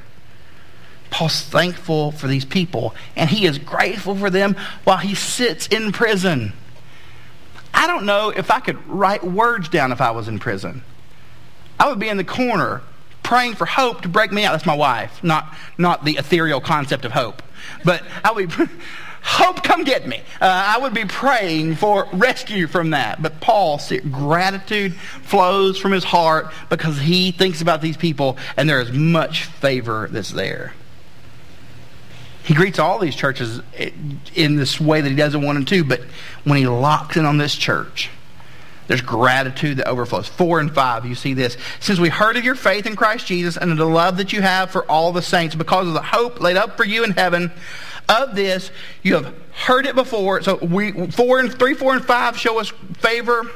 Paul's 1.09 1.41
thankful 1.41 2.11
for 2.11 2.27
these 2.27 2.45
people, 2.45 2.93
and 3.15 3.29
he 3.29 3.45
is 3.45 3.57
grateful 3.57 4.15
for 4.15 4.29
them 4.29 4.55
while 4.83 4.97
he 4.97 5.15
sits 5.15 5.67
in 5.67 5.91
prison. 5.91 6.53
I 7.73 7.87
don't 7.87 8.05
know 8.05 8.29
if 8.29 8.51
I 8.51 8.59
could 8.59 8.85
write 8.87 9.23
words 9.23 9.69
down 9.69 9.91
if 9.91 10.01
I 10.01 10.11
was 10.11 10.27
in 10.27 10.39
prison. 10.39 10.83
I 11.79 11.87
would 11.89 11.99
be 11.99 12.09
in 12.09 12.17
the 12.17 12.23
corner 12.23 12.81
praying 13.23 13.55
for 13.55 13.65
hope 13.65 14.01
to 14.01 14.09
break 14.09 14.31
me 14.31 14.43
out. 14.43 14.51
That's 14.51 14.65
my 14.65 14.75
wife, 14.75 15.23
not, 15.23 15.53
not 15.77 16.03
the 16.03 16.17
ethereal 16.17 16.61
concept 16.61 17.05
of 17.05 17.11
hope. 17.11 17.41
But 17.85 18.03
I 18.23 18.31
would 18.31 18.49
be, 18.49 18.55
hope 19.21 19.63
come 19.63 19.83
get 19.83 20.07
me. 20.07 20.17
Uh, 20.41 20.75
I 20.75 20.79
would 20.79 20.93
be 20.93 21.05
praying 21.05 21.75
for 21.75 22.07
rescue 22.13 22.67
from 22.67 22.91
that. 22.91 23.21
But 23.21 23.39
Paul, 23.39 23.79
see, 23.79 23.99
gratitude 23.99 24.93
flows 24.93 25.77
from 25.77 25.91
his 25.91 26.03
heart 26.03 26.51
because 26.69 26.99
he 26.99 27.31
thinks 27.31 27.61
about 27.61 27.81
these 27.81 27.97
people 27.97 28.37
and 28.57 28.69
there 28.69 28.81
is 28.81 28.91
much 28.91 29.45
favor 29.45 30.07
that's 30.11 30.31
there. 30.31 30.73
He 32.43 32.53
greets 32.55 32.79
all 32.79 32.97
these 32.97 33.15
churches 33.15 33.61
in 34.33 34.55
this 34.55 34.79
way 34.79 35.01
that 35.01 35.09
he 35.09 35.15
doesn't 35.15 35.41
want 35.41 35.57
them 35.57 35.65
to, 35.65 35.83
but 35.83 36.01
when 36.45 36.57
he 36.57 36.65
locks 36.65 37.15
in 37.15 37.25
on 37.25 37.37
this 37.37 37.55
church, 37.55 38.09
there's 38.87 39.01
gratitude 39.01 39.77
that 39.77 39.87
overflows. 39.87 40.27
Four 40.27 40.59
and 40.59 40.73
five, 40.73 41.05
you 41.05 41.13
see 41.13 41.35
this. 41.35 41.57
Since 41.79 41.99
we 41.99 42.09
heard 42.09 42.37
of 42.37 42.43
your 42.43 42.55
faith 42.55 42.87
in 42.87 42.95
Christ 42.95 43.27
Jesus 43.27 43.55
and 43.55 43.71
of 43.71 43.77
the 43.77 43.85
love 43.85 44.17
that 44.17 44.33
you 44.33 44.41
have 44.41 44.71
for 44.71 44.83
all 44.89 45.11
the 45.11 45.21
saints, 45.21 45.53
because 45.53 45.87
of 45.87 45.93
the 45.93 46.01
hope 46.01 46.41
laid 46.41 46.57
up 46.57 46.75
for 46.75 46.85
you 46.85 47.03
in 47.03 47.11
heaven, 47.11 47.51
of 48.09 48.35
this 48.35 48.71
you 49.03 49.13
have 49.15 49.33
heard 49.53 49.85
it 49.85 49.95
before. 49.95 50.41
So 50.41 50.55
we 50.57 51.11
four 51.11 51.39
and 51.39 51.53
three, 51.53 51.75
four, 51.75 51.93
and 51.93 52.03
five 52.03 52.37
show 52.37 52.59
us 52.59 52.69
favor. 52.97 53.49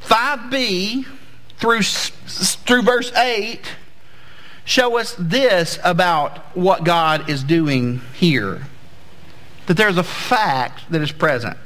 Five 0.00 0.50
B 0.50 1.06
through 1.56 1.82
through 1.82 2.82
verse 2.82 3.12
eight 3.16 3.62
show 4.64 4.98
us 4.98 5.16
this 5.18 5.78
about 5.82 6.38
what 6.56 6.84
God 6.84 7.28
is 7.28 7.42
doing 7.42 8.00
here. 8.14 8.66
That 9.66 9.76
there's 9.76 9.96
a 9.96 10.04
fact 10.04 10.90
that 10.90 11.00
is 11.00 11.12
present. 11.12 11.56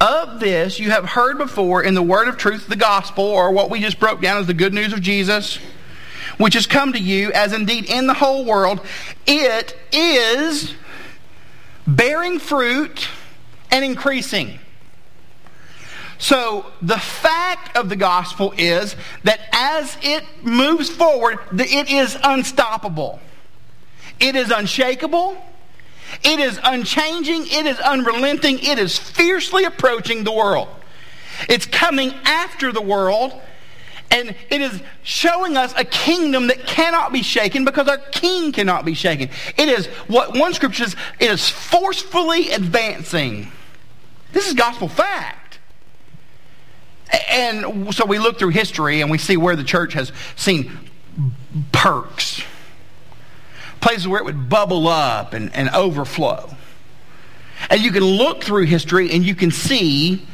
Of 0.00 0.40
this 0.40 0.80
you 0.80 0.90
have 0.90 1.04
heard 1.04 1.38
before 1.38 1.82
in 1.82 1.94
the 1.94 2.02
word 2.02 2.26
of 2.28 2.36
truth, 2.36 2.66
the 2.66 2.76
gospel, 2.76 3.24
or 3.24 3.52
what 3.52 3.70
we 3.70 3.80
just 3.80 4.00
broke 4.00 4.20
down 4.20 4.38
as 4.38 4.46
the 4.46 4.54
good 4.54 4.74
news 4.74 4.92
of 4.92 5.00
Jesus, 5.00 5.58
which 6.38 6.54
has 6.54 6.66
come 6.66 6.92
to 6.92 6.98
you, 6.98 7.32
as 7.32 7.52
indeed 7.52 7.84
in 7.84 8.06
the 8.06 8.14
whole 8.14 8.44
world, 8.44 8.80
it 9.26 9.76
is 9.92 10.74
bearing 11.86 12.38
fruit 12.38 13.08
and 13.70 13.84
increasing. 13.84 14.58
So 16.18 16.66
the 16.80 16.98
fact 16.98 17.76
of 17.76 17.88
the 17.88 17.96
gospel 17.96 18.54
is 18.56 18.96
that 19.24 19.40
as 19.52 19.96
it 20.02 20.24
moves 20.42 20.88
forward, 20.88 21.38
it 21.52 21.90
is 21.90 22.16
unstoppable. 22.22 23.20
It 24.20 24.36
is 24.36 24.50
unshakable. 24.50 25.36
It 26.22 26.38
is 26.38 26.58
unchanging. 26.62 27.46
It 27.48 27.66
is 27.66 27.78
unrelenting. 27.80 28.60
It 28.60 28.78
is 28.78 28.96
fiercely 28.96 29.64
approaching 29.64 30.24
the 30.24 30.32
world. 30.32 30.68
It's 31.48 31.66
coming 31.66 32.14
after 32.24 32.72
the 32.72 32.80
world. 32.80 33.32
And 34.10 34.34
it 34.50 34.60
is 34.60 34.80
showing 35.02 35.56
us 35.56 35.74
a 35.76 35.84
kingdom 35.84 36.46
that 36.46 36.66
cannot 36.66 37.12
be 37.12 37.22
shaken 37.22 37.64
because 37.64 37.88
our 37.88 37.98
king 37.98 38.52
cannot 38.52 38.84
be 38.84 38.94
shaken. 38.94 39.28
It 39.56 39.68
is 39.68 39.86
what 40.06 40.36
one 40.36 40.54
scripture 40.54 40.84
says, 40.84 40.96
it 41.18 41.30
is 41.30 41.48
forcefully 41.48 42.50
advancing. 42.50 43.50
This 44.32 44.46
is 44.46 44.54
gospel 44.54 44.88
fact. 44.88 45.58
And 47.28 47.94
so 47.94 48.06
we 48.06 48.18
look 48.18 48.38
through 48.38 48.50
history 48.50 49.00
and 49.00 49.10
we 49.10 49.18
see 49.18 49.36
where 49.36 49.56
the 49.56 49.64
church 49.64 49.94
has 49.94 50.12
seen 50.36 50.70
perks 51.72 52.42
places 53.84 54.08
where 54.08 54.18
it 54.18 54.24
would 54.24 54.48
bubble 54.48 54.88
up 54.88 55.34
and, 55.34 55.54
and 55.54 55.68
overflow. 55.68 56.48
And 57.68 57.82
you 57.82 57.92
can 57.92 58.02
look 58.02 58.42
through 58.42 58.64
history 58.64 59.12
and 59.12 59.22
you 59.22 59.34
can 59.34 59.50
see 59.50 60.26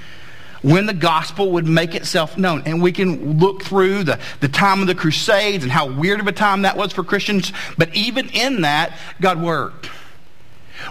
when 0.63 0.87
the 0.87 0.95
gospel 0.95 1.53
would 1.53 1.67
make 1.67 1.95
itself 1.95 2.37
known. 2.37 2.63
And 2.67 2.83
we 2.83 2.93
can 2.93 3.39
look 3.39 3.63
through 3.63 4.05
the, 4.05 4.19
the 4.41 4.49
time 4.49 4.81
of 4.81 4.87
the 4.87 4.95
Crusades 4.95 5.63
and 5.65 5.73
how 5.73 5.91
weird 5.91 6.21
of 6.21 6.27
a 6.27 6.33
time 6.33 6.63
that 6.63 6.77
was 6.77 6.93
for 6.93 7.05
Christians. 7.05 7.53
But 7.79 7.95
even 7.95 8.29
in 8.31 8.63
that, 8.63 8.97
God 9.21 9.41
worked. 9.41 9.91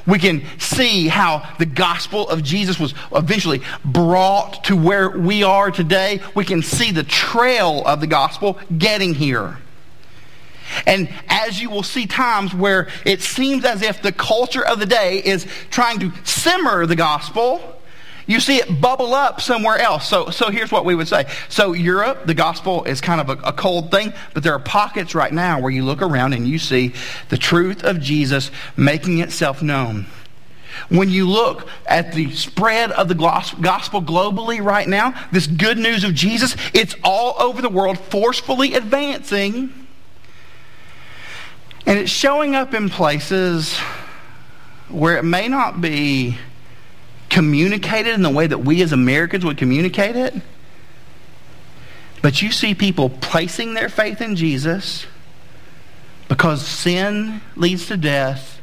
We 0.06 0.20
can 0.20 0.44
see 0.60 1.08
how 1.08 1.48
the 1.58 1.66
gospel 1.66 2.30
of 2.30 2.44
Jesus 2.44 2.80
was 2.80 2.94
eventually 3.12 3.62
brought 3.84 4.66
to 4.66 4.76
where 4.76 5.10
we 5.10 5.44
are 5.44 5.72
today. 5.72 6.22
We 6.36 6.46
can 6.46 6.62
see 6.62 6.92
the 6.92 7.04
trail 7.04 7.84
of 7.86 8.00
the 8.00 8.08
gospel 8.08 8.60
getting 8.78 9.16
here. 9.16 9.58
And 10.86 11.10
as 11.28 11.60
you 11.60 11.70
will 11.70 11.84
see 11.84 12.06
times 12.06 12.54
where 12.54 12.90
it 13.06 13.22
seems 13.22 13.66
as 13.66 13.82
if 13.82 14.02
the 14.02 14.12
culture 14.12 14.64
of 14.64 14.80
the 14.80 14.86
day 14.86 15.18
is 15.24 15.48
trying 15.72 16.00
to 16.00 16.12
simmer 16.24 16.86
the 16.86 16.96
gospel, 16.96 17.79
you 18.30 18.40
see 18.40 18.58
it 18.58 18.80
bubble 18.80 19.14
up 19.14 19.42
somewhere 19.42 19.78
else. 19.78 20.08
So, 20.08 20.30
so 20.30 20.50
here's 20.50 20.72
what 20.72 20.86
we 20.86 20.96
would 20.96 21.08
say. 21.08 21.26
So 21.50 21.74
Europe, 21.74 22.26
the 22.26 22.34
gospel 22.34 22.84
is 22.86 23.02
kind 23.02 23.20
of 23.20 23.30
a, 23.30 23.42
a 23.44 23.54
cold 23.54 23.92
thing, 23.92 24.14
but 24.34 24.44
there 24.44 24.54
are 24.54 24.60
pockets 24.60 25.16
right 25.16 25.34
now 25.34 25.60
where 25.60 25.72
you 25.72 25.84
look 25.84 26.02
around 26.02 26.34
and 26.34 26.48
you 26.48 26.60
see 26.60 26.94
the 27.30 27.38
truth 27.38 27.84
of 27.84 28.00
Jesus 28.00 28.52
making 28.78 29.20
itself 29.20 29.62
known. 29.62 30.06
When 30.88 31.10
you 31.10 31.28
look 31.28 31.68
at 31.86 32.14
the 32.14 32.32
spread 32.32 32.92
of 32.92 33.10
the 33.10 33.16
gospel 33.16 34.02
globally 34.02 34.64
right 34.64 34.88
now, 34.88 35.14
this 35.32 35.48
good 35.48 35.78
news 35.78 36.04
of 36.04 36.14
Jesus, 36.14 36.56
it's 36.74 36.96
all 37.04 37.36
over 37.42 37.62
the 37.62 37.70
world, 37.70 38.00
forcefully 38.00 38.76
advancing 38.76 39.74
and 41.90 41.98
it's 41.98 42.12
showing 42.12 42.54
up 42.54 42.76
in 42.76 42.88
places 42.90 43.76
where 44.90 45.18
it 45.18 45.24
may 45.24 45.48
not 45.48 45.82
be 45.82 46.38
communicated 47.30 48.14
in 48.14 48.22
the 48.22 48.30
way 48.30 48.48
that 48.48 48.60
we 48.60 48.82
as 48.82 48.92
Americans 48.92 49.46
would 49.46 49.58
communicate 49.58 50.16
it. 50.16 50.34
But 52.22 52.42
you 52.42 52.52
see 52.52 52.74
people 52.74 53.10
placing 53.10 53.74
their 53.74 53.90
faith 53.90 54.22
in 54.22 54.36
Jesus 54.36 55.06
because 56.28 56.66
sin 56.66 57.42
leads 57.56 57.88
to 57.88 57.98
death 57.98 58.62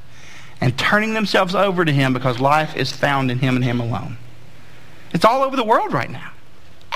and 0.60 0.76
turning 0.78 1.14
themselves 1.14 1.54
over 1.54 1.84
to 1.84 1.92
Him 1.92 2.12
because 2.12 2.38
life 2.40 2.76
is 2.76 2.92
found 2.92 3.30
in 3.30 3.38
Him 3.38 3.56
and 3.56 3.64
Him 3.64 3.80
alone. 3.80 4.18
It's 5.12 5.24
all 5.24 5.42
over 5.42 5.56
the 5.56 5.64
world 5.64 5.92
right 5.92 6.10
now. 6.10 6.32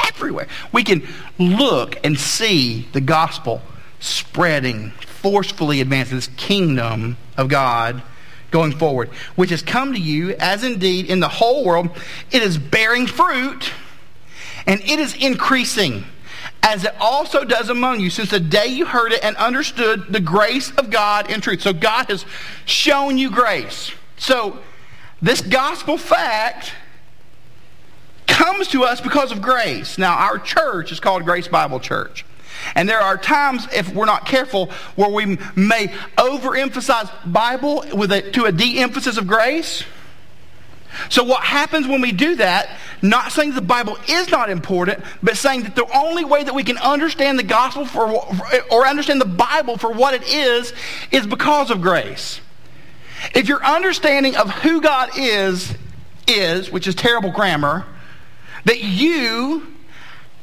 Everywhere. 0.07 0.49
We 0.73 0.85
can 0.85 1.07
look 1.39 1.99
and 2.05 2.19
see 2.19 2.89
the 2.93 3.01
gospel 3.01 3.63
spreading, 3.99 4.91
forcefully 5.07 5.81
advancing 5.81 6.17
this 6.17 6.29
kingdom 6.37 7.17
of 7.37 7.49
God 7.49 8.03
going 8.51 8.73
forward, 8.73 9.09
which 9.37 9.51
has 9.51 9.63
come 9.63 9.93
to 9.93 10.01
you 10.01 10.35
as 10.39 10.65
indeed 10.65 11.07
in 11.07 11.21
the 11.21 11.29
whole 11.29 11.65
world 11.65 11.91
it 12.31 12.43
is 12.43 12.59
bearing 12.59 13.07
fruit 13.07 13.73
and 14.67 14.81
it 14.81 14.99
is 14.99 15.15
increasing 15.15 16.05
as 16.63 16.85
it 16.85 16.95
also 17.01 17.45
does 17.45 17.69
among 17.69 18.01
you 18.01 18.11
since 18.11 18.31
the 18.31 18.41
day 18.41 18.67
you 18.67 18.85
heard 18.85 19.13
it 19.13 19.25
and 19.25 19.37
understood 19.37 20.13
the 20.13 20.21
grace 20.21 20.71
of 20.73 20.91
God 20.91 21.31
in 21.31 21.41
truth. 21.41 21.63
So 21.63 21.73
God 21.73 22.07
has 22.09 22.25
shown 22.67 23.17
you 23.17 23.31
grace. 23.31 23.93
So 24.19 24.59
this 25.23 25.41
gospel 25.41 25.97
fact 25.97 26.73
comes 28.27 28.69
to 28.69 28.85
us 28.85 29.01
because 29.01 29.33
of 29.33 29.43
grace. 29.43 29.99
Now, 29.99 30.17
our 30.17 30.39
church 30.39 30.93
is 30.93 31.01
called 31.01 31.25
Grace 31.25 31.49
Bible 31.49 31.81
Church. 31.81 32.25
And 32.75 32.89
there 32.89 33.01
are 33.01 33.17
times, 33.17 33.67
if 33.73 33.93
we're 33.95 34.07
not 34.07 34.27
careful, 34.27 34.71
where 34.97 35.11
we 35.11 35.39
may 35.57 35.89
overemphasize 36.17 37.11
Bible 37.33 37.85
with 37.95 38.13
a, 38.13 38.23
to 38.33 38.45
a 38.45 38.53
de-emphasis 38.53 39.17
of 39.17 39.27
grace. 39.27 39.85
So 41.09 41.23
what 41.23 41.45
happens 41.45 41.87
when 41.87 42.01
we 42.01 42.13
do 42.13 42.37
that, 42.37 42.77
not 43.01 43.31
saying 43.33 43.55
the 43.55 43.63
Bible 43.63 43.97
is 44.09 44.29
not 44.29 44.51
important, 44.51 45.03
but 45.23 45.37
saying 45.37 45.63
that 45.63 45.77
the 45.77 45.87
only 45.97 46.25
way 46.25 46.43
that 46.43 46.55
we 46.55 46.65
can 46.65 46.79
understand 46.79 47.39
the 47.39 47.45
gospel 47.45 47.87
for, 47.87 48.11
or 48.71 48.87
understand 48.87 49.21
the 49.21 49.27
Bible 49.27 49.79
for 49.79 49.93
what 49.93 50.15
it 50.15 50.25
is, 50.25 50.73
is 51.13 51.27
because 51.27 51.71
of 51.71 51.81
grace. 51.81 52.41
If 53.35 53.49
your 53.49 53.65
understanding 53.65 54.37
of 54.37 54.51
who 54.51 54.81
God 54.81 55.11
is, 55.17 55.75
is, 56.27 56.71
which 56.71 56.87
is 56.87 56.95
terrible 56.95 57.31
grammar, 57.31 57.87
that 58.65 58.83
you 58.83 59.67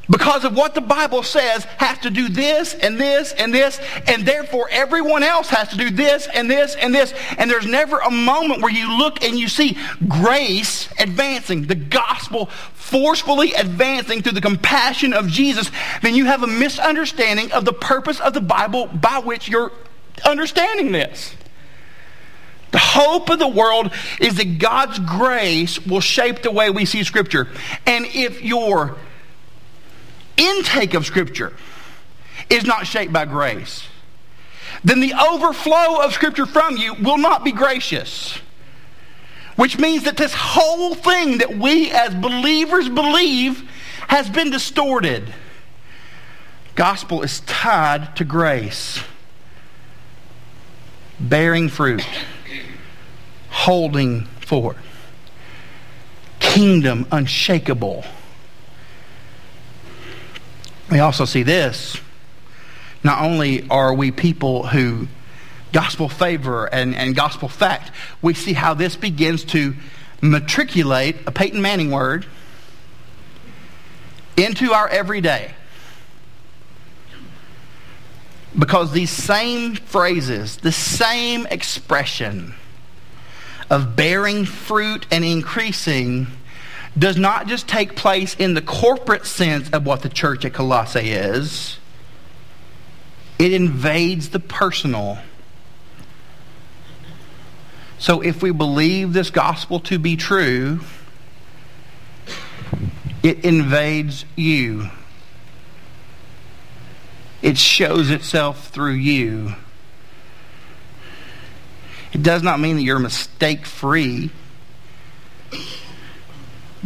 because 0.10 0.46
of 0.46 0.56
what 0.56 0.74
the 0.74 0.82
Bible 0.82 1.24
says, 1.24 1.66
have 1.78 2.02
to 2.02 2.10
do 2.10 2.30
this 2.30 2.74
and 2.74 3.00
this 3.00 3.34
and 3.34 3.54
this, 3.54 3.80
and 4.08 4.26
therefore 4.26 4.70
everyone 4.72 5.24
else 5.24 5.50
has 5.50 5.70
to 5.70 5.78
do 5.78 5.90
this 5.90 6.28
and 6.34 6.50
this 6.50 6.76
and 6.76 6.94
this. 6.94 7.14
And 7.38 7.52
there's 7.52 7.66
never 7.66 8.00
a 8.00 8.12
moment 8.12 8.62
where 8.62 8.72
you 8.72 8.98
look 8.98 9.24
and 9.24 9.38
you 9.38 9.48
see 9.48 9.78
grace 10.08 10.90
advancing, 11.00 11.68
the 11.68 11.76
gospel 11.76 12.50
forcefully 12.74 13.54
advancing 13.54 14.22
through 14.22 14.32
the 14.32 14.42
compassion 14.42 15.14
of 15.14 15.28
Jesus, 15.28 15.70
then 16.02 16.16
you 16.16 16.26
have 16.26 16.42
a 16.42 16.48
misunderstanding 16.48 17.52
of 17.52 17.66
the 17.66 17.74
purpose 17.74 18.20
of 18.22 18.34
the 18.34 18.42
Bible 18.42 18.88
by 18.88 19.20
which 19.20 19.50
you're 19.50 19.74
understanding 20.24 20.94
this. 20.94 21.36
The 22.72 22.78
hope 22.78 23.30
of 23.30 23.40
the 23.40 23.48
world 23.48 23.94
is 24.20 24.36
that 24.36 24.60
God's 24.60 25.00
grace 25.00 25.86
will 25.86 26.00
shape 26.00 26.42
the 26.44 26.52
way 26.52 26.70
we 26.70 26.86
see 26.86 27.04
Scripture. 27.04 27.48
And 27.86 28.06
if 28.06 28.42
you're 28.42 28.96
intake 30.38 30.94
of 30.94 31.06
Scripture 31.06 31.54
is 32.50 32.64
not 32.64 32.88
shaped 32.88 33.12
by 33.12 33.26
grace, 33.26 33.88
then 34.84 35.00
the 35.00 35.14
overflow 35.14 36.02
of 36.02 36.14
Scripture 36.14 36.46
from 36.46 36.78
you 36.78 36.94
will 36.96 37.18
not 37.18 37.44
be 37.44 37.52
gracious. 37.52 38.40
Which 39.56 39.80
means 39.80 40.04
that 40.04 40.18
this 40.18 40.34
whole 40.36 40.94
thing 40.94 41.40
that 41.40 41.58
we 41.58 41.92
as 41.92 42.14
believers 42.14 42.88
believe 42.88 43.68
has 44.08 44.30
been 44.30 44.52
distorted. 44.52 45.34
Gospel 46.76 47.24
is 47.24 47.40
tied 47.42 48.16
to 48.18 48.24
grace, 48.24 49.02
bearing 51.20 51.70
fruit, 51.70 52.06
holding 53.50 54.26
forth, 54.26 54.78
kingdom 56.40 57.08
unshakable 57.12 58.06
we 60.90 61.00
also 61.00 61.26
see 61.26 61.44
this. 61.44 61.98
Not 63.04 63.22
only 63.22 63.68
are 63.70 63.94
we 63.94 64.12
people 64.12 64.68
who 64.68 65.08
gospel 65.74 66.10
favor 66.10 66.66
and, 66.66 66.96
and 66.96 67.16
gospel 67.16 67.50
fact, 67.50 67.92
we 68.22 68.34
see 68.34 68.54
how 68.54 68.74
this 68.74 68.96
begins 68.96 69.44
to 69.46 69.76
matriculate, 70.22 71.18
a 71.28 71.32
Peyton 71.32 71.62
Manning 71.62 71.92
word, 71.92 72.26
into 74.36 74.74
our 74.74 74.88
everyday. 74.88 75.54
Because 78.58 78.92
these 78.92 79.12
same 79.12 79.76
phrases, 79.76 80.58
the 80.58 80.72
same 80.72 81.46
expression 81.48 82.56
of 83.70 83.96
bearing 83.96 84.46
fruit 84.46 85.06
and 85.12 85.24
increasing 85.24 86.28
does 86.98 87.18
not 87.18 87.48
just 87.48 87.68
take 87.68 87.96
place 87.96 88.36
in 88.36 88.54
the 88.54 88.62
corporate 88.62 89.26
sense 89.26 89.70
of 89.70 89.86
what 89.86 90.02
the 90.02 90.10
church 90.10 90.46
at 90.46 90.54
Colossae 90.54 91.12
is, 91.12 91.78
it 93.38 93.54
invades 93.54 94.30
the 94.30 94.40
personal. 94.40 95.20
So 98.00 98.22
if 98.22 98.42
we 98.42 98.52
believe 98.52 99.14
this 99.14 99.30
gospel 99.30 99.80
to 99.82 100.00
be 100.00 100.16
true, 100.16 100.80
it 103.22 103.44
invades 103.44 104.26
you. 104.36 104.90
It 107.42 107.58
shows 107.58 108.10
itself 108.10 108.70
through 108.70 108.94
you. 108.94 109.54
It 112.14 112.24
does 112.24 112.42
not 112.42 112.60
mean 112.60 112.78
that 112.78 112.84
you're 112.84 113.00
mistake 113.00 113.66
free 113.66 114.32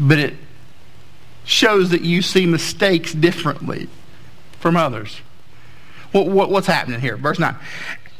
but 0.01 0.17
it 0.17 0.33
shows 1.45 1.91
that 1.91 2.01
you 2.01 2.21
see 2.21 2.45
mistakes 2.45 3.13
differently 3.13 3.87
from 4.59 4.75
others. 4.75 5.21
What, 6.11 6.27
what, 6.27 6.49
what's 6.49 6.67
happening 6.67 6.99
here? 6.99 7.15
Verse 7.15 7.39
9. 7.39 7.55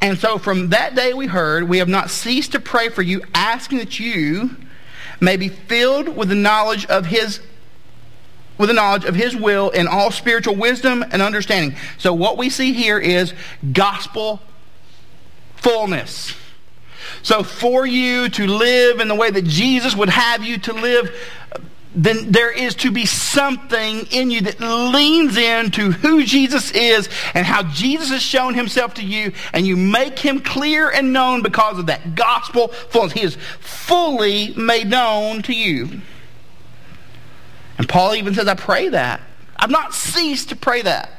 And 0.00 0.18
so 0.18 0.38
from 0.38 0.70
that 0.70 0.94
day 0.94 1.12
we 1.12 1.26
heard, 1.26 1.68
we 1.68 1.78
have 1.78 1.88
not 1.88 2.08
ceased 2.10 2.52
to 2.52 2.60
pray 2.60 2.88
for 2.88 3.02
you, 3.02 3.22
asking 3.34 3.78
that 3.78 4.00
you 4.00 4.56
may 5.20 5.36
be 5.36 5.48
filled 5.48 6.08
with 6.16 6.28
the 6.28 6.34
knowledge 6.34 6.86
of 6.86 7.06
his 7.06 7.40
with 8.58 8.68
the 8.68 8.74
knowledge 8.74 9.04
of 9.04 9.14
his 9.14 9.34
will 9.34 9.70
in 9.70 9.88
all 9.88 10.10
spiritual 10.10 10.54
wisdom 10.54 11.02
and 11.10 11.22
understanding. 11.22 11.76
So 11.98 12.12
what 12.12 12.36
we 12.36 12.50
see 12.50 12.72
here 12.74 12.98
is 12.98 13.32
gospel 13.72 14.40
fullness. 15.56 16.34
So 17.22 17.42
for 17.42 17.86
you 17.86 18.28
to 18.28 18.46
live 18.46 19.00
in 19.00 19.08
the 19.08 19.14
way 19.14 19.30
that 19.30 19.46
Jesus 19.46 19.96
would 19.96 20.10
have 20.10 20.44
you 20.44 20.58
to 20.58 20.74
live, 20.74 21.10
then 21.94 22.32
there 22.32 22.50
is 22.50 22.74
to 22.76 22.90
be 22.90 23.04
something 23.04 24.06
in 24.10 24.30
you 24.30 24.40
that 24.42 24.60
leans 24.60 25.36
into 25.36 25.92
who 25.92 26.24
Jesus 26.24 26.70
is 26.72 27.08
and 27.34 27.44
how 27.46 27.62
Jesus 27.64 28.10
has 28.10 28.22
shown 28.22 28.54
himself 28.54 28.94
to 28.94 29.04
you, 29.04 29.32
and 29.52 29.66
you 29.66 29.76
make 29.76 30.18
him 30.18 30.40
clear 30.40 30.88
and 30.88 31.12
known 31.12 31.42
because 31.42 31.78
of 31.78 31.86
that 31.86 32.14
gospel 32.14 32.68
fullness. 32.68 33.12
He 33.12 33.22
is 33.22 33.36
fully 33.60 34.54
made 34.54 34.88
known 34.88 35.42
to 35.42 35.52
you. 35.52 36.00
And 37.78 37.88
Paul 37.88 38.14
even 38.14 38.34
says, 38.34 38.48
I 38.48 38.54
pray 38.54 38.88
that. 38.88 39.20
I've 39.56 39.70
not 39.70 39.94
ceased 39.94 40.48
to 40.48 40.56
pray 40.56 40.82
that. 40.82 41.10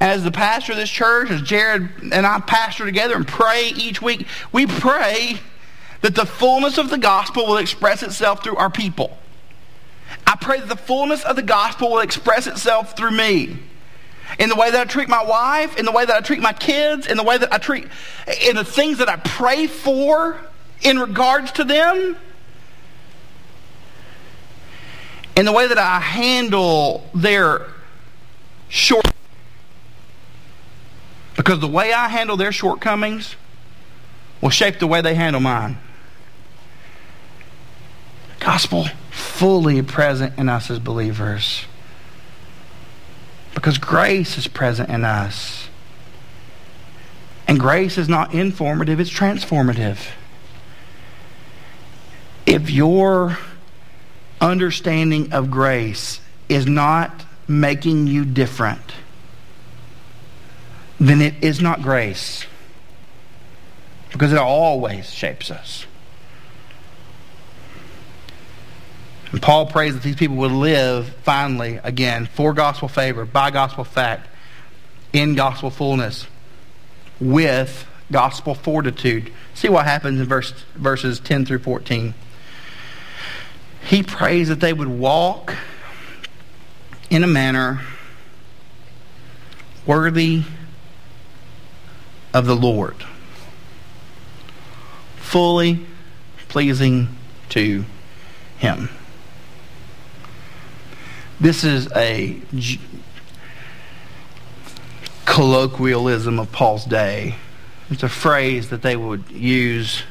As 0.00 0.22
the 0.22 0.30
pastor 0.30 0.72
of 0.72 0.78
this 0.78 0.90
church, 0.90 1.30
as 1.30 1.40
Jared 1.40 1.88
and 2.12 2.26
I 2.26 2.40
pastor 2.40 2.84
together 2.84 3.14
and 3.14 3.26
pray 3.26 3.68
each 3.68 4.02
week, 4.02 4.26
we 4.52 4.66
pray 4.66 5.38
that 6.02 6.14
the 6.14 6.26
fullness 6.26 6.76
of 6.76 6.90
the 6.90 6.98
gospel 6.98 7.46
will 7.46 7.56
express 7.56 8.02
itself 8.02 8.44
through 8.44 8.56
our 8.56 8.68
people. 8.68 9.16
I 10.26 10.36
pray 10.36 10.58
that 10.58 10.68
the 10.68 10.76
fullness 10.76 11.24
of 11.24 11.36
the 11.36 11.42
gospel 11.42 11.90
will 11.90 12.00
express 12.00 12.46
itself 12.46 12.96
through 12.96 13.12
me. 13.12 13.58
In 14.40 14.48
the 14.48 14.56
way 14.56 14.70
that 14.70 14.80
I 14.80 14.84
treat 14.90 15.08
my 15.08 15.24
wife, 15.24 15.76
in 15.76 15.84
the 15.84 15.92
way 15.92 16.04
that 16.04 16.14
I 16.14 16.20
treat 16.20 16.40
my 16.40 16.52
kids, 16.52 17.06
in 17.06 17.16
the 17.16 17.22
way 17.22 17.38
that 17.38 17.52
I 17.52 17.58
treat, 17.58 17.86
in 18.42 18.56
the 18.56 18.64
things 18.64 18.98
that 18.98 19.08
I 19.08 19.16
pray 19.16 19.68
for 19.68 20.38
in 20.82 20.98
regards 20.98 21.52
to 21.52 21.64
them, 21.64 22.16
in 25.36 25.44
the 25.44 25.52
way 25.52 25.68
that 25.68 25.78
I 25.78 26.00
handle 26.00 27.08
their 27.14 27.66
short. 28.68 29.06
Because 31.36 31.60
the 31.60 31.68
way 31.68 31.92
I 31.92 32.08
handle 32.08 32.36
their 32.36 32.52
shortcomings 32.52 33.36
will 34.40 34.50
shape 34.50 34.80
the 34.80 34.86
way 34.86 35.02
they 35.02 35.14
handle 35.14 35.40
mine. 35.40 35.78
Gospel 38.40 38.86
fully 39.16 39.80
present 39.80 40.38
in 40.38 40.48
us 40.48 40.70
as 40.70 40.78
believers. 40.78 41.64
Because 43.54 43.78
grace 43.78 44.36
is 44.36 44.46
present 44.46 44.90
in 44.90 45.04
us. 45.04 45.68
And 47.48 47.58
grace 47.58 47.96
is 47.96 48.08
not 48.08 48.34
informative, 48.34 49.00
it's 49.00 49.10
transformative. 49.10 50.10
If 52.44 52.70
your 52.70 53.38
understanding 54.40 55.32
of 55.32 55.50
grace 55.50 56.20
is 56.48 56.66
not 56.66 57.24
making 57.48 58.08
you 58.08 58.24
different, 58.24 58.92
then 61.00 61.22
it 61.22 61.34
is 61.40 61.60
not 61.60 61.80
grace. 61.80 62.44
Because 64.12 64.32
it 64.32 64.38
always 64.38 65.10
shapes 65.10 65.50
us. 65.50 65.86
And 69.32 69.42
Paul 69.42 69.66
prays 69.66 69.94
that 69.94 70.02
these 70.02 70.16
people 70.16 70.36
would 70.36 70.52
live 70.52 71.08
finally, 71.22 71.80
again, 71.82 72.26
for 72.26 72.52
gospel 72.52 72.88
favor, 72.88 73.24
by 73.24 73.50
gospel 73.50 73.84
fact, 73.84 74.28
in 75.12 75.34
gospel 75.34 75.70
fullness, 75.70 76.26
with 77.20 77.86
gospel 78.10 78.54
fortitude. 78.54 79.32
See 79.54 79.68
what 79.68 79.84
happens 79.84 80.20
in 80.20 80.26
verse, 80.26 80.52
verses 80.74 81.18
10 81.20 81.46
through 81.46 81.60
14. 81.60 82.14
He 83.86 84.02
prays 84.02 84.48
that 84.48 84.60
they 84.60 84.72
would 84.72 84.88
walk 84.88 85.54
in 87.10 87.22
a 87.22 87.28
manner 87.28 87.82
worthy 89.86 90.42
of 92.34 92.46
the 92.46 92.56
Lord, 92.56 92.96
fully 95.16 95.86
pleasing 96.48 97.16
to 97.50 97.84
Him. 98.58 98.88
This 101.38 101.64
is 101.64 101.88
a 101.94 102.40
colloquialism 105.26 106.38
of 106.38 106.50
Paul's 106.50 106.86
day. 106.86 107.34
It's 107.90 108.02
a 108.02 108.08
phrase 108.08 108.70
that 108.70 108.80
they 108.80 108.96
would 108.96 109.30
use 109.30 110.02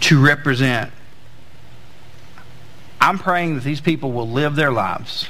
to 0.00 0.20
represent. 0.20 0.90
I'm 2.98 3.18
praying 3.18 3.56
that 3.56 3.64
these 3.64 3.80
people 3.80 4.12
will 4.12 4.28
live 4.28 4.56
their 4.56 4.72
lives 4.72 5.28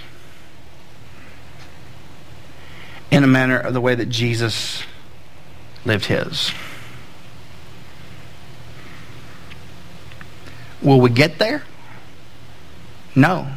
in 3.11 3.25
a 3.25 3.27
manner 3.27 3.59
of 3.59 3.75
the 3.75 3.81
way 3.81 3.97
that 3.97 4.07
Jesus 4.07 4.85
lived 5.85 6.07
his. 6.07 6.53
Will 10.81 11.01
we 11.01 11.11
get 11.11 11.39
there? 11.39 11.65
No. 13.15 13.49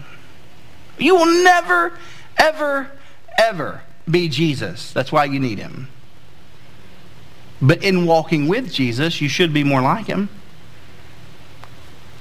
You 0.97 1.15
will 1.15 1.43
never, 1.43 1.93
ever, 2.37 2.91
ever 3.37 3.81
be 4.09 4.29
Jesus. 4.29 4.91
That's 4.91 5.11
why 5.11 5.25
you 5.25 5.39
need 5.39 5.59
him. 5.59 5.87
But 7.61 7.83
in 7.83 8.05
walking 8.05 8.47
with 8.47 8.71
Jesus, 8.71 9.21
you 9.21 9.29
should 9.29 9.53
be 9.53 9.63
more 9.63 9.81
like 9.81 10.07
him. 10.07 10.29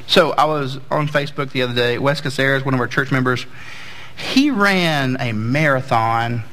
So 0.07 0.33
I 0.33 0.45
was 0.45 0.79
on 0.91 1.09
Facebook 1.09 1.51
the 1.53 1.63
other 1.63 1.75
day. 1.75 1.99
Wes 1.99 2.21
Caceres, 2.21 2.65
one 2.65 2.75
of 2.75 2.81
our 2.81 2.87
church 2.87 3.11
members, 3.11 3.47
he 4.17 4.51
ran 4.51 5.17
a 5.19 5.33
marathon 5.33 6.45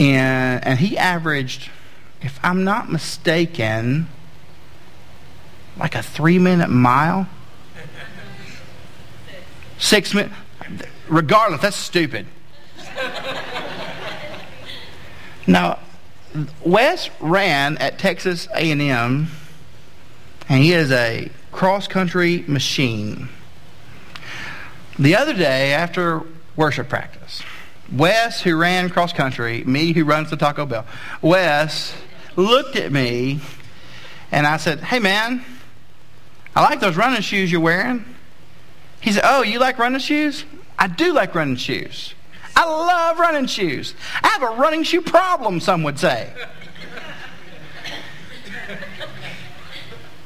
and, 0.00 0.64
and 0.64 0.78
he 0.78 0.96
averaged, 0.96 1.70
if 2.22 2.38
I'm 2.42 2.64
not 2.64 2.90
mistaken, 2.90 4.08
like 5.76 5.94
a 5.94 6.02
three 6.02 6.38
minute 6.38 6.70
mile. 6.70 7.28
Six 9.78 10.12
minutes. 10.12 10.34
Regardless, 11.08 11.62
that's 11.62 11.76
stupid. 11.76 12.26
now, 15.46 15.78
Wes 16.64 17.10
ran 17.20 17.78
at 17.78 17.98
Texas 17.98 18.48
A&M, 18.54 19.28
and 20.48 20.62
he 20.62 20.72
is 20.72 20.90
a 20.92 21.30
cross-country 21.52 22.44
machine. 22.46 23.28
The 24.98 25.16
other 25.16 25.32
day, 25.32 25.72
after 25.72 26.22
worship 26.56 26.88
practice, 26.88 27.42
Wes, 27.90 28.42
who 28.42 28.56
ran 28.56 28.90
cross 28.90 29.12
country, 29.12 29.64
me, 29.64 29.92
who 29.92 30.04
runs 30.04 30.28
the 30.30 30.36
Taco 30.36 30.66
Bell, 30.66 30.84
Wes 31.22 31.94
looked 32.36 32.76
at 32.76 32.92
me, 32.92 33.40
and 34.30 34.46
I 34.46 34.58
said, 34.58 34.80
"Hey, 34.80 34.98
man, 34.98 35.44
I 36.54 36.62
like 36.62 36.80
those 36.80 36.96
running 36.96 37.22
shoes 37.22 37.50
you're 37.50 37.60
wearing." 37.60 38.04
He 39.00 39.12
said, 39.12 39.22
Oh, 39.24 39.42
you 39.42 39.58
like 39.58 39.78
running 39.78 40.00
shoes? 40.00 40.44
I 40.78 40.86
do 40.86 41.12
like 41.12 41.34
running 41.34 41.56
shoes. 41.56 42.14
I 42.56 42.64
love 42.64 43.18
running 43.18 43.46
shoes. 43.46 43.94
I 44.22 44.28
have 44.28 44.42
a 44.42 44.60
running 44.60 44.82
shoe 44.82 45.00
problem, 45.00 45.60
some 45.60 45.82
would 45.84 45.98
say. 45.98 46.32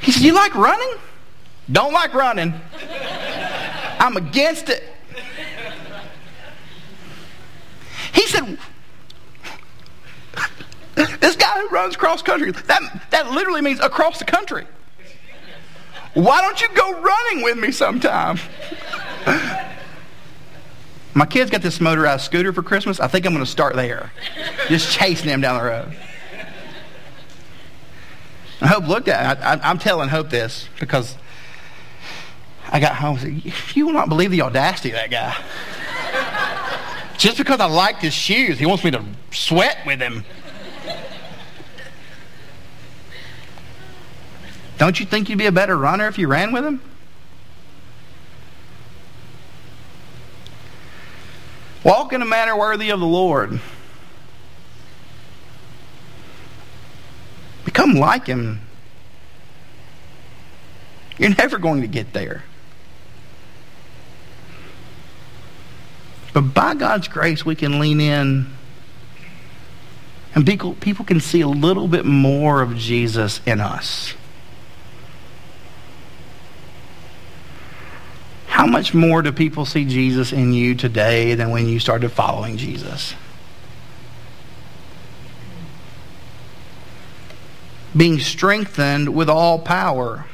He 0.01 0.13
said, 0.13 0.23
You 0.23 0.35
like 0.35 0.55
running? 0.55 0.95
Don't 1.71 1.93
like 1.93 2.13
running. 2.15 2.55
I'm 3.99 4.17
against 4.17 4.69
it. 4.69 4.83
He 8.13 8.27
said, 8.27 8.59
This 10.95 11.37
guy 11.37 11.61
who 11.61 11.69
runs 11.69 11.97
cross 11.97 12.21
country, 12.23 12.51
that, 12.51 13.07
that 13.11 13.31
literally 13.31 13.61
means 13.61 13.81
across 13.81 14.19
the 14.19 14.25
country. 14.25 14.67
Why 16.15 16.43
don't 16.43 16.61
you 16.61 16.69
go 16.75 17.01
running 17.01 17.43
with 17.43 17.59
me 17.59 17.73
sometime? 17.73 18.39
My 21.15 21.27
kids 21.27 21.51
got 21.51 21.63
this 21.63 21.81
motorized 21.81 22.25
scooter 22.25 22.53
for 22.53 22.63
Christmas. 22.63 23.01
I 23.01 23.07
think 23.07 23.27
I'm 23.27 23.33
going 23.33 23.45
to 23.45 23.51
start 23.51 23.77
there. 23.77 24.13
Just 24.69 24.93
chasing 24.93 25.27
them 25.27 25.41
down 25.41 25.59
the 25.59 25.69
road. 25.69 25.97
Hope 28.61 28.87
looked 28.87 29.09
at 29.09 29.39
it. 29.39 29.43
I, 29.43 29.71
am 29.71 29.79
telling 29.79 30.09
Hope 30.09 30.31
this 30.31 30.69
because 30.79 31.17
I 32.69 32.81
got 32.81 32.95
home 32.97 33.19
and 33.19 33.43
said, 33.43 33.77
You 33.77 33.87
will 33.87 33.93
not 33.93 34.09
believe 34.09 34.31
the 34.31 34.43
audacity 34.43 34.91
of 34.91 34.97
that 34.97 35.11
guy. 35.11 35.37
Just 37.19 37.39
because 37.39 37.61
I 37.61 37.67
liked 37.67 38.03
his 38.03 38.15
shoes, 38.15 38.59
he 38.59 38.67
wants 38.67 38.85
me 38.85 38.91
to 38.93 39.05
sweat 39.31 39.79
with 39.87 40.01
him. 40.01 40.25
Don't 44.83 44.99
you 44.99 45.07
think 45.07 45.29
you'd 45.29 45.39
be 45.39 45.47
a 45.47 45.53
better 45.53 45.79
runner 45.79 46.09
if 46.09 46.19
you 46.19 46.27
ran 46.27 46.51
with 46.51 46.65
him? 46.65 46.81
Walk 51.85 52.13
in 52.13 52.21
a 52.21 52.25
manner 52.25 52.59
worthy 52.59 52.91
of 52.91 52.99
the 52.99 53.07
Lord. 53.07 53.61
Become 57.65 57.95
like 57.95 58.27
him. 58.27 58.61
You're 61.17 61.31
never 61.37 61.59
going 61.59 61.83
to 61.83 61.87
get 61.87 62.13
there. 62.13 62.43
But 66.33 66.55
by 66.55 66.75
God's 66.75 67.07
grace, 67.07 67.47
we 67.47 67.55
can 67.55 67.79
lean 67.79 68.01
in 68.01 68.49
and 70.35 70.45
people, 70.45 70.75
people 70.75 71.05
can 71.05 71.21
see 71.21 71.41
a 71.41 71.47
little 71.47 71.87
bit 71.87 72.05
more 72.05 72.63
of 72.63 72.77
Jesus 72.77 73.41
in 73.47 73.61
us. 73.61 74.15
How 78.53 78.67
much 78.67 78.93
more 78.93 79.23
do 79.23 79.33
people 79.33 79.65
see 79.65 79.87
Jesus 79.87 80.31
in 80.31 80.53
you 80.53 80.75
today 80.75 81.35
than 81.35 81.49
when 81.49 81.67
you 81.67 81.81
started 81.81 82.11
following 82.11 82.59
Jesus? 82.59 83.15
Being 87.97 88.21
strengthened 88.21 89.15
with 89.15 89.31
all 89.31 89.59
power 89.59 90.27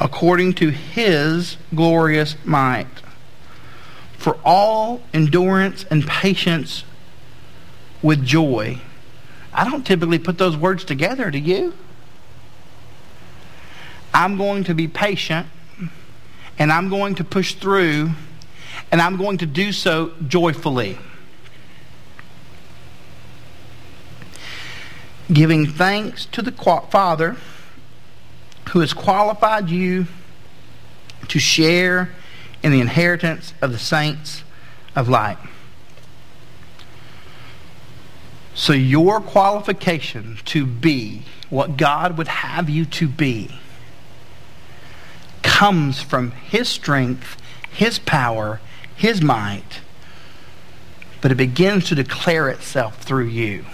according 0.00 0.54
to 0.54 0.70
his 0.70 1.56
glorious 1.72 2.34
might 2.44 2.88
for 4.16 4.36
all 4.44 5.00
endurance 5.14 5.84
and 5.88 6.04
patience 6.04 6.82
with 8.02 8.24
joy. 8.24 8.80
I 9.52 9.70
don't 9.70 9.86
typically 9.86 10.18
put 10.18 10.36
those 10.36 10.56
words 10.56 10.82
together, 10.82 11.30
do 11.30 11.38
you? 11.38 11.74
I'm 14.12 14.36
going 14.36 14.64
to 14.64 14.74
be 14.74 14.88
patient 14.88 15.46
and 16.58 16.72
I'm 16.72 16.88
going 16.88 17.14
to 17.16 17.24
push 17.24 17.54
through, 17.54 18.10
and 18.90 19.00
I'm 19.00 19.16
going 19.16 19.38
to 19.38 19.46
do 19.46 19.72
so 19.72 20.12
joyfully. 20.26 20.98
Giving 25.32 25.66
thanks 25.66 26.26
to 26.26 26.42
the 26.42 26.52
Father 26.52 27.36
who 28.70 28.80
has 28.80 28.92
qualified 28.92 29.70
you 29.70 30.06
to 31.28 31.38
share 31.38 32.10
in 32.62 32.72
the 32.72 32.80
inheritance 32.80 33.54
of 33.62 33.72
the 33.72 33.78
saints 33.78 34.42
of 34.96 35.08
light. 35.08 35.38
So, 38.54 38.72
your 38.72 39.20
qualification 39.20 40.38
to 40.46 40.66
be 40.66 41.22
what 41.48 41.76
God 41.76 42.18
would 42.18 42.26
have 42.26 42.68
you 42.68 42.84
to 42.86 43.06
be 43.06 43.50
comes 45.58 46.00
from 46.00 46.30
His 46.30 46.68
strength, 46.68 47.36
His 47.68 47.98
power, 47.98 48.60
His 48.94 49.20
might, 49.20 49.80
but 51.20 51.32
it 51.32 51.34
begins 51.34 51.88
to 51.88 51.96
declare 51.96 52.48
itself 52.48 52.98
through 53.02 53.24
you. 53.24 53.64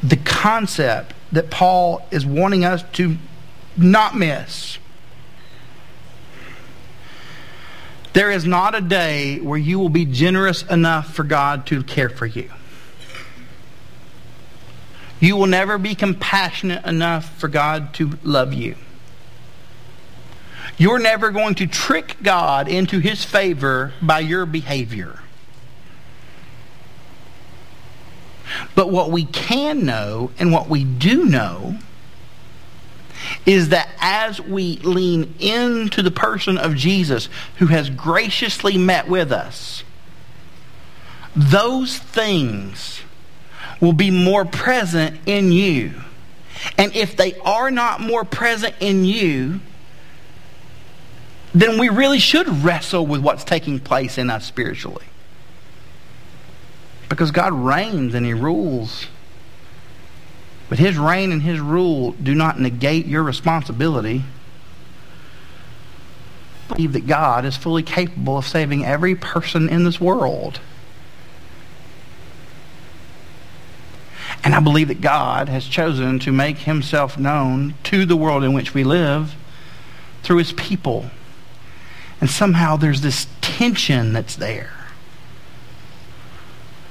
The 0.00 0.16
concept 0.16 1.12
that 1.32 1.50
Paul 1.50 2.06
is 2.12 2.24
wanting 2.24 2.64
us 2.64 2.84
to 2.92 3.16
not 3.76 4.16
miss. 4.16 4.78
There 8.12 8.30
is 8.30 8.46
not 8.46 8.76
a 8.76 8.80
day 8.80 9.40
where 9.40 9.58
you 9.58 9.80
will 9.80 9.88
be 9.88 10.04
generous 10.04 10.62
enough 10.62 11.12
for 11.12 11.24
God 11.24 11.66
to 11.66 11.82
care 11.82 12.10
for 12.10 12.26
you. 12.26 12.48
You 15.22 15.36
will 15.36 15.46
never 15.46 15.78
be 15.78 15.94
compassionate 15.94 16.84
enough 16.84 17.38
for 17.38 17.46
God 17.46 17.94
to 17.94 18.18
love 18.24 18.52
you. 18.52 18.74
You're 20.76 20.98
never 20.98 21.30
going 21.30 21.54
to 21.54 21.66
trick 21.68 22.16
God 22.24 22.66
into 22.66 22.98
his 22.98 23.24
favor 23.24 23.92
by 24.02 24.18
your 24.18 24.46
behavior. 24.46 25.20
But 28.74 28.90
what 28.90 29.12
we 29.12 29.24
can 29.26 29.86
know 29.86 30.32
and 30.40 30.50
what 30.50 30.68
we 30.68 30.82
do 30.82 31.24
know 31.24 31.78
is 33.46 33.68
that 33.68 33.90
as 34.00 34.40
we 34.40 34.78
lean 34.78 35.36
into 35.38 36.02
the 36.02 36.10
person 36.10 36.58
of 36.58 36.74
Jesus 36.74 37.28
who 37.58 37.66
has 37.66 37.90
graciously 37.90 38.76
met 38.76 39.06
with 39.06 39.30
us, 39.30 39.84
those 41.36 41.96
things 41.96 43.02
will 43.82 43.92
be 43.92 44.12
more 44.12 44.44
present 44.44 45.18
in 45.26 45.50
you. 45.50 45.92
And 46.78 46.94
if 46.94 47.16
they 47.16 47.34
are 47.40 47.70
not 47.70 48.00
more 48.00 48.24
present 48.24 48.76
in 48.78 49.04
you, 49.04 49.60
then 51.52 51.78
we 51.78 51.88
really 51.88 52.20
should 52.20 52.48
wrestle 52.48 53.04
with 53.04 53.20
what's 53.20 53.42
taking 53.42 53.80
place 53.80 54.16
in 54.16 54.30
us 54.30 54.46
spiritually. 54.46 55.04
Because 57.08 57.32
God 57.32 57.52
reigns 57.52 58.14
and 58.14 58.24
He 58.24 58.32
rules. 58.32 59.08
But 60.68 60.78
His 60.78 60.96
reign 60.96 61.32
and 61.32 61.42
His 61.42 61.58
rule 61.58 62.12
do 62.12 62.36
not 62.36 62.60
negate 62.60 63.06
your 63.06 63.24
responsibility. 63.24 64.22
Believe 66.68 66.92
that 66.92 67.08
God 67.08 67.44
is 67.44 67.56
fully 67.56 67.82
capable 67.82 68.38
of 68.38 68.46
saving 68.46 68.84
every 68.84 69.16
person 69.16 69.68
in 69.68 69.82
this 69.82 70.00
world. 70.00 70.60
And 74.44 74.54
I 74.54 74.60
believe 74.60 74.88
that 74.88 75.00
God 75.00 75.48
has 75.48 75.66
chosen 75.66 76.18
to 76.20 76.32
make 76.32 76.58
Himself 76.58 77.16
known 77.16 77.74
to 77.84 78.04
the 78.04 78.16
world 78.16 78.42
in 78.42 78.52
which 78.52 78.74
we 78.74 78.84
live 78.84 79.34
through 80.22 80.38
His 80.38 80.52
people. 80.52 81.10
And 82.20 82.28
somehow 82.28 82.76
there's 82.76 83.00
this 83.00 83.26
tension 83.40 84.12
that's 84.12 84.36
there 84.36 84.72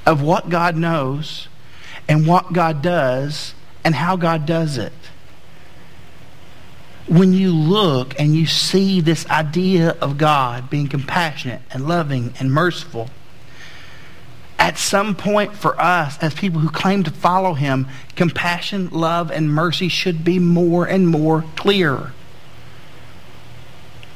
of 0.05 0.21
what 0.21 0.49
God 0.49 0.75
knows 0.75 1.47
and 2.07 2.27
what 2.27 2.53
God 2.53 2.81
does 2.81 3.53
and 3.83 3.95
how 3.95 4.15
God 4.15 4.45
does 4.45 4.77
it. 4.77 4.93
When 7.07 7.33
you 7.33 7.51
look 7.53 8.17
and 8.19 8.35
you 8.35 8.45
see 8.45 9.01
this 9.01 9.25
idea 9.27 9.91
of 10.01 10.17
God 10.17 10.69
being 10.69 10.87
compassionate 10.87 11.61
and 11.71 11.87
loving 11.87 12.33
and 12.39 12.51
merciful, 12.51 13.09
at 14.61 14.77
some 14.77 15.15
point 15.15 15.55
for 15.55 15.77
us 15.81 16.19
as 16.19 16.35
people 16.35 16.61
who 16.61 16.69
claim 16.69 17.01
to 17.01 17.09
follow 17.09 17.55
him, 17.55 17.87
compassion, 18.15 18.87
love, 18.91 19.31
and 19.31 19.51
mercy 19.51 19.87
should 19.87 20.23
be 20.23 20.37
more 20.37 20.85
and 20.85 21.07
more 21.07 21.43
clear. 21.55 22.13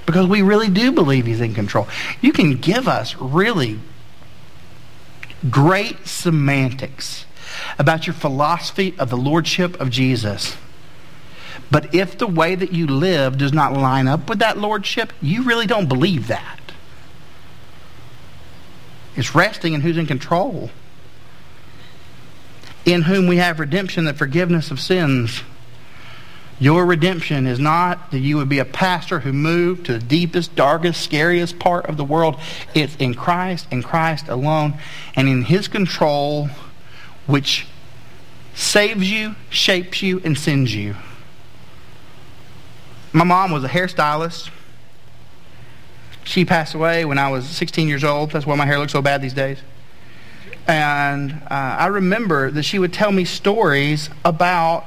Because 0.06 0.28
we 0.28 0.44
really 0.44 0.70
do 0.70 0.92
believe 0.92 1.26
he's 1.26 1.42
in 1.42 1.56
control. 1.56 1.88
You 2.22 2.32
can 2.32 2.58
give 2.58 2.88
us 2.88 3.16
really 3.16 3.80
great 5.50 6.06
semantics 6.06 7.26
about 7.80 8.06
your 8.06 8.14
philosophy 8.14 8.94
of 9.00 9.10
the 9.10 9.18
lordship 9.18 9.82
of 9.82 9.90
Jesus. 9.90 10.56
But 11.72 11.96
if 11.96 12.20
the 12.20 12.28
way 12.28 12.54
that 12.54 12.72
you 12.72 12.86
live 12.86 13.40
does 13.40 13.52
not 13.52 13.74
line 13.74 14.08
up 14.08 14.30
with 14.30 14.38
that 14.40 14.60
lordship, 14.60 15.12
you 15.24 15.42
really 15.42 15.66
don't 15.66 15.90
believe 15.90 16.28
that. 16.28 16.65
It's 19.16 19.34
resting 19.34 19.74
in 19.74 19.82
who's 19.82 19.98
in 19.98 20.06
control. 20.06 20.70
In 22.86 23.04
whom 23.04 23.28
we 23.28 23.38
have 23.38 23.60
redemption, 23.60 24.06
the 24.06 24.14
forgiveness 24.14 24.72
of 24.72 24.80
sins. 24.80 25.42
Your 26.60 26.86
redemption 26.86 27.48
is 27.48 27.60
not 27.60 28.12
that 28.12 28.20
you 28.20 28.38
would 28.38 28.48
be 28.48 28.60
a 28.60 28.66
pastor 28.66 29.20
who 29.20 29.34
moved 29.34 29.88
to 29.88 29.94
the 29.94 30.00
deepest, 30.00 30.56
darkest, 30.56 31.02
scariest 31.02 31.60
part 31.60 31.86
of 31.88 31.98
the 31.98 32.06
world. 32.06 32.40
It's 32.74 32.96
in 32.96 33.14
Christ 33.14 33.68
and 33.72 33.84
Christ 33.84 34.30
alone 34.30 34.76
and 35.16 35.28
in 35.28 35.44
His 35.44 35.68
control, 35.68 36.50
which 37.26 37.68
saves 38.54 39.12
you, 39.12 39.36
shapes 39.50 40.02
you, 40.02 40.22
and 40.24 40.38
sends 40.38 40.74
you. 40.74 40.96
My 43.12 43.26
mom 43.26 43.52
was 43.52 43.64
a 43.64 43.70
hairstylist. 43.70 44.50
She 46.26 46.44
passed 46.44 46.74
away 46.74 47.06
when 47.06 47.18
I 47.18 47.30
was 47.30 47.48
16 47.48 47.88
years 47.88 48.04
old. 48.04 48.32
That's 48.32 48.46
why 48.46 48.56
my 48.56 48.66
hair 48.66 48.80
looks 48.80 48.92
so 48.92 49.02
bad 49.02 49.22
these 49.22 49.34
days. 49.34 49.60
And 50.68 51.34
uh, 51.44 51.78
I 51.80 51.88
remember 51.88 52.50
that 52.52 52.64
she 52.64 52.80
would 52.80 52.92
tell 52.92 53.12
me 53.12 53.24
stories 53.26 54.10
about 54.26 54.84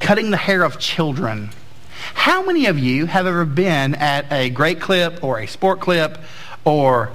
cutting 0.00 0.30
the 0.30 0.36
hair 0.36 0.64
of 0.64 0.78
children. 0.78 1.50
How 2.14 2.44
many 2.44 2.66
of 2.66 2.78
you 2.78 3.06
have 3.06 3.26
ever 3.26 3.44
been 3.44 3.94
at 3.94 4.30
a 4.32 4.50
great 4.50 4.80
clip 4.80 5.22
or 5.22 5.38
a 5.38 5.46
sport 5.46 5.80
clip 5.80 6.18
or 6.64 7.12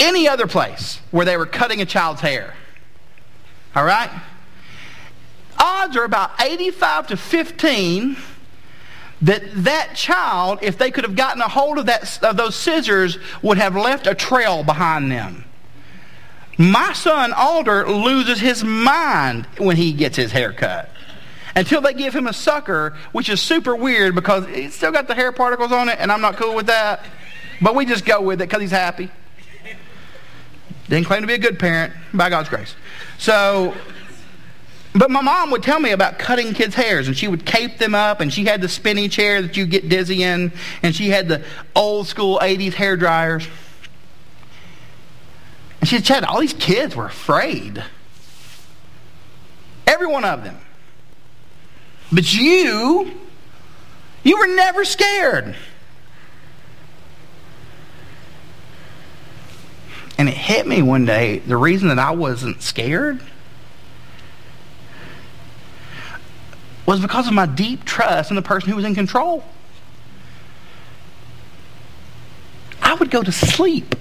any 0.00 0.28
other 0.28 0.48
place 0.48 1.00
where 1.12 1.24
they 1.24 1.36
were 1.36 1.46
cutting 1.46 1.80
a 1.80 1.86
child's 1.86 2.20
hair? 2.20 2.54
All 3.76 3.84
right? 3.84 4.10
Odds 5.58 5.96
are 5.96 6.04
about 6.04 6.32
85 6.40 7.06
to 7.08 7.16
15 7.16 8.16
that 9.22 9.42
that 9.64 9.94
child, 9.94 10.58
if 10.62 10.78
they 10.78 10.90
could 10.90 11.04
have 11.04 11.16
gotten 11.16 11.40
a 11.40 11.48
hold 11.48 11.78
of, 11.78 11.86
that, 11.86 12.22
of 12.22 12.36
those 12.36 12.54
scissors, 12.54 13.18
would 13.42 13.58
have 13.58 13.74
left 13.74 14.06
a 14.06 14.14
trail 14.14 14.62
behind 14.62 15.10
them. 15.10 15.44
My 16.58 16.92
son 16.92 17.32
Alder 17.32 17.86
loses 17.88 18.40
his 18.40 18.64
mind 18.64 19.46
when 19.58 19.76
he 19.76 19.92
gets 19.92 20.16
his 20.16 20.32
hair 20.32 20.52
cut 20.52 20.90
until 21.54 21.80
they 21.80 21.94
give 21.94 22.14
him 22.14 22.26
a 22.26 22.32
sucker, 22.32 22.94
which 23.12 23.28
is 23.28 23.40
super 23.40 23.74
weird 23.74 24.14
because 24.14 24.46
he's 24.48 24.74
still 24.74 24.92
got 24.92 25.08
the 25.08 25.14
hair 25.14 25.32
particles 25.32 25.72
on 25.72 25.88
it, 25.88 25.96
and 25.98 26.12
I'm 26.12 26.20
not 26.20 26.36
cool 26.36 26.54
with 26.54 26.66
that. 26.66 27.04
But 27.60 27.74
we 27.74 27.86
just 27.86 28.04
go 28.04 28.20
with 28.20 28.40
it 28.42 28.48
because 28.48 28.60
he's 28.60 28.70
happy. 28.70 29.10
Didn't 30.88 31.06
claim 31.06 31.22
to 31.22 31.26
be 31.26 31.34
a 31.34 31.38
good 31.38 31.58
parent 31.58 31.94
by 32.12 32.30
God's 32.30 32.50
grace. 32.50 32.74
So, 33.18 33.74
but 34.98 35.10
my 35.10 35.20
mom 35.20 35.50
would 35.50 35.62
tell 35.62 35.80
me 35.80 35.90
about 35.90 36.18
cutting 36.18 36.54
kids' 36.54 36.74
hairs, 36.74 37.06
and 37.06 37.16
she 37.16 37.28
would 37.28 37.44
cape 37.44 37.78
them 37.78 37.94
up, 37.94 38.20
and 38.20 38.32
she 38.32 38.44
had 38.44 38.60
the 38.60 38.68
spinny 38.68 39.08
chair 39.08 39.42
that 39.42 39.56
you 39.56 39.66
get 39.66 39.88
dizzy 39.88 40.22
in, 40.22 40.52
and 40.82 40.94
she 40.94 41.08
had 41.08 41.28
the 41.28 41.44
old 41.74 42.06
school 42.06 42.38
80s 42.38 42.72
hair 42.72 42.96
dryers. 42.96 43.46
And 45.80 45.88
she 45.88 46.00
said, 46.00 46.24
all 46.24 46.40
these 46.40 46.54
kids 46.54 46.96
were 46.96 47.06
afraid. 47.06 47.82
Every 49.86 50.06
one 50.06 50.24
of 50.24 50.44
them. 50.44 50.58
But 52.12 52.32
you, 52.32 53.12
you 54.22 54.38
were 54.38 54.46
never 54.46 54.84
scared. 54.84 55.56
And 60.18 60.28
it 60.28 60.34
hit 60.34 60.66
me 60.66 60.80
one 60.80 61.04
day 61.04 61.40
the 61.40 61.56
reason 61.56 61.88
that 61.88 61.98
I 61.98 62.12
wasn't 62.12 62.62
scared 62.62 63.20
was 66.86 67.00
because 67.00 67.26
of 67.26 67.34
my 67.34 67.46
deep 67.46 67.84
trust 67.84 68.30
in 68.30 68.36
the 68.36 68.42
person 68.42 68.70
who 68.70 68.76
was 68.76 68.84
in 68.84 68.94
control. 68.94 69.44
I 72.80 72.94
would 72.94 73.10
go 73.10 73.22
to 73.22 73.32
sleep 73.32 73.96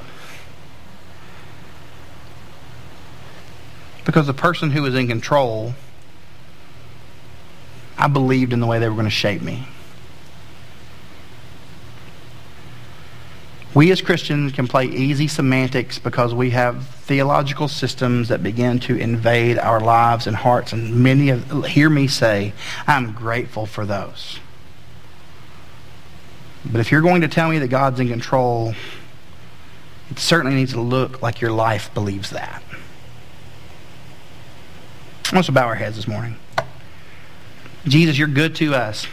because 4.05 4.27
the 4.27 4.33
person 4.33 4.69
who 4.69 4.83
was 4.83 4.93
in 4.93 5.07
control 5.07 5.73
I 7.97 8.07
believed 8.07 8.53
in 8.53 8.59
the 8.59 8.67
way 8.67 8.79
they 8.79 8.87
were 8.89 8.95
going 8.95 9.05
to 9.05 9.09
shape 9.09 9.41
me. 9.41 9.65
We 13.75 13.91
as 13.91 14.01
Christians 14.01 14.53
can 14.53 14.69
play 14.69 14.85
easy 14.85 15.27
semantics 15.27 15.99
because 15.99 16.33
we 16.33 16.51
have 16.51 16.87
theological 16.87 17.67
systems 17.67 18.29
that 18.29 18.41
begin 18.41 18.79
to 18.79 18.95
invade 18.95 19.59
our 19.59 19.81
lives 19.81 20.27
and 20.27 20.35
hearts. 20.35 20.71
And 20.71 21.03
many 21.03 21.29
of, 21.29 21.65
hear 21.65 21.89
me 21.89 22.07
say, 22.07 22.53
I'm 22.87 23.11
grateful 23.11 23.65
for 23.65 23.85
those. 23.85 24.39
But 26.65 26.79
if 26.79 26.89
you're 26.89 27.01
going 27.01 27.21
to 27.21 27.27
tell 27.27 27.49
me 27.49 27.59
that 27.59 27.67
God's 27.67 27.99
in 27.99 28.07
control, 28.07 28.73
it 30.09 30.19
certainly 30.19 30.55
needs 30.55 30.71
to 30.71 30.81
look 30.81 31.21
like 31.21 31.41
your 31.41 31.51
life 31.51 31.93
believes 31.93 32.29
that. 32.29 32.63
Let's 35.33 35.49
bow 35.49 35.65
our 35.65 35.75
heads 35.75 35.97
this 35.97 36.07
morning. 36.07 36.37
Jesus, 37.85 38.17
you're 38.17 38.29
good 38.29 38.55
to 38.55 38.73
us. 38.73 39.05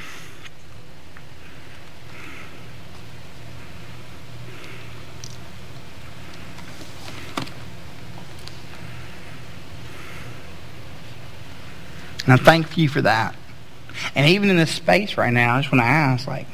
And 12.25 12.33
I 12.33 12.37
thank 12.37 12.77
you 12.77 12.89
for 12.89 13.03
that. 13.03 13.35
And 14.14 14.29
even 14.29 14.51
in 14.51 14.57
this 14.57 14.70
space 14.70 15.16
right 15.16 15.33
now, 15.33 15.57
I 15.57 15.61
just 15.61 15.73
want 15.73 15.83
to 15.83 15.89
ask, 15.89 16.27
like, 16.27 16.47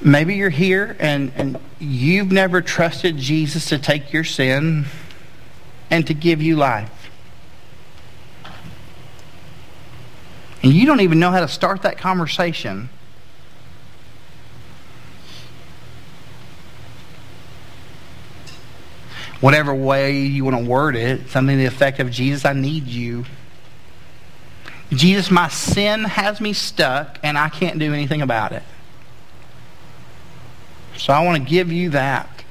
maybe 0.00 0.34
you're 0.34 0.50
here 0.50 0.96
and, 0.98 1.32
and 1.36 1.58
you've 1.78 2.32
never 2.32 2.60
trusted 2.60 3.16
Jesus 3.16 3.66
to 3.66 3.78
take 3.78 4.12
your 4.12 4.24
sin 4.24 4.86
and 5.90 6.06
to 6.06 6.14
give 6.14 6.42
you 6.42 6.56
life. 6.56 6.90
And 10.62 10.72
you 10.72 10.86
don't 10.86 11.00
even 11.00 11.18
know 11.18 11.30
how 11.30 11.40
to 11.40 11.48
start 11.48 11.82
that 11.82 11.98
conversation. 11.98 12.88
Whatever 19.42 19.74
way 19.74 20.20
you 20.20 20.44
want 20.44 20.56
to 20.56 20.64
word 20.64 20.94
it, 20.94 21.28
something 21.28 21.56
to 21.56 21.58
the 21.58 21.66
effect 21.66 21.98
of 21.98 22.12
Jesus, 22.12 22.44
I 22.44 22.52
need 22.52 22.86
you. 22.86 23.24
Jesus, 24.92 25.32
my 25.32 25.48
sin 25.48 26.04
has 26.04 26.40
me 26.40 26.52
stuck 26.52 27.18
and 27.24 27.36
I 27.36 27.48
can't 27.48 27.80
do 27.80 27.92
anything 27.92 28.22
about 28.22 28.52
it. 28.52 28.62
So 30.96 31.12
I 31.12 31.24
want 31.24 31.42
to 31.42 31.50
give 31.50 31.72
you 31.72 31.90
that. 31.90 32.44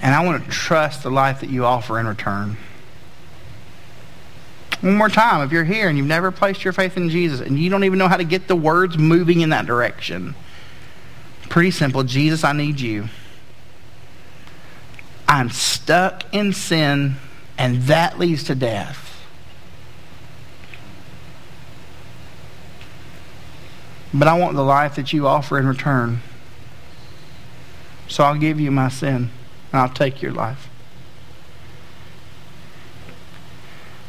And 0.00 0.14
I 0.14 0.24
want 0.24 0.44
to 0.44 0.50
trust 0.50 1.02
the 1.02 1.10
life 1.10 1.40
that 1.40 1.50
you 1.50 1.64
offer 1.64 1.98
in 1.98 2.06
return. 2.06 2.56
One 4.82 4.96
more 4.96 5.08
time, 5.08 5.44
if 5.44 5.50
you're 5.50 5.64
here 5.64 5.88
and 5.88 5.98
you've 5.98 6.06
never 6.06 6.30
placed 6.30 6.62
your 6.62 6.72
faith 6.72 6.96
in 6.96 7.10
Jesus 7.10 7.40
and 7.40 7.58
you 7.58 7.70
don't 7.70 7.82
even 7.82 7.98
know 7.98 8.06
how 8.06 8.18
to 8.18 8.24
get 8.24 8.46
the 8.46 8.54
words 8.54 8.96
moving 8.96 9.40
in 9.40 9.50
that 9.50 9.66
direction, 9.66 10.36
pretty 11.48 11.72
simple. 11.72 12.04
Jesus, 12.04 12.44
I 12.44 12.52
need 12.52 12.78
you. 12.78 13.08
I'm 15.28 15.50
stuck 15.50 16.24
in 16.34 16.54
sin, 16.54 17.16
and 17.58 17.82
that 17.82 18.18
leads 18.18 18.44
to 18.44 18.54
death. 18.54 19.04
But 24.12 24.26
I 24.26 24.38
want 24.38 24.56
the 24.56 24.62
life 24.62 24.96
that 24.96 25.12
you 25.12 25.26
offer 25.26 25.58
in 25.58 25.66
return. 25.68 26.20
So 28.08 28.24
I'll 28.24 28.38
give 28.38 28.58
you 28.58 28.70
my 28.70 28.88
sin, 28.88 29.30
and 29.70 29.80
I'll 29.80 29.90
take 29.90 30.22
your 30.22 30.32
life. 30.32 30.68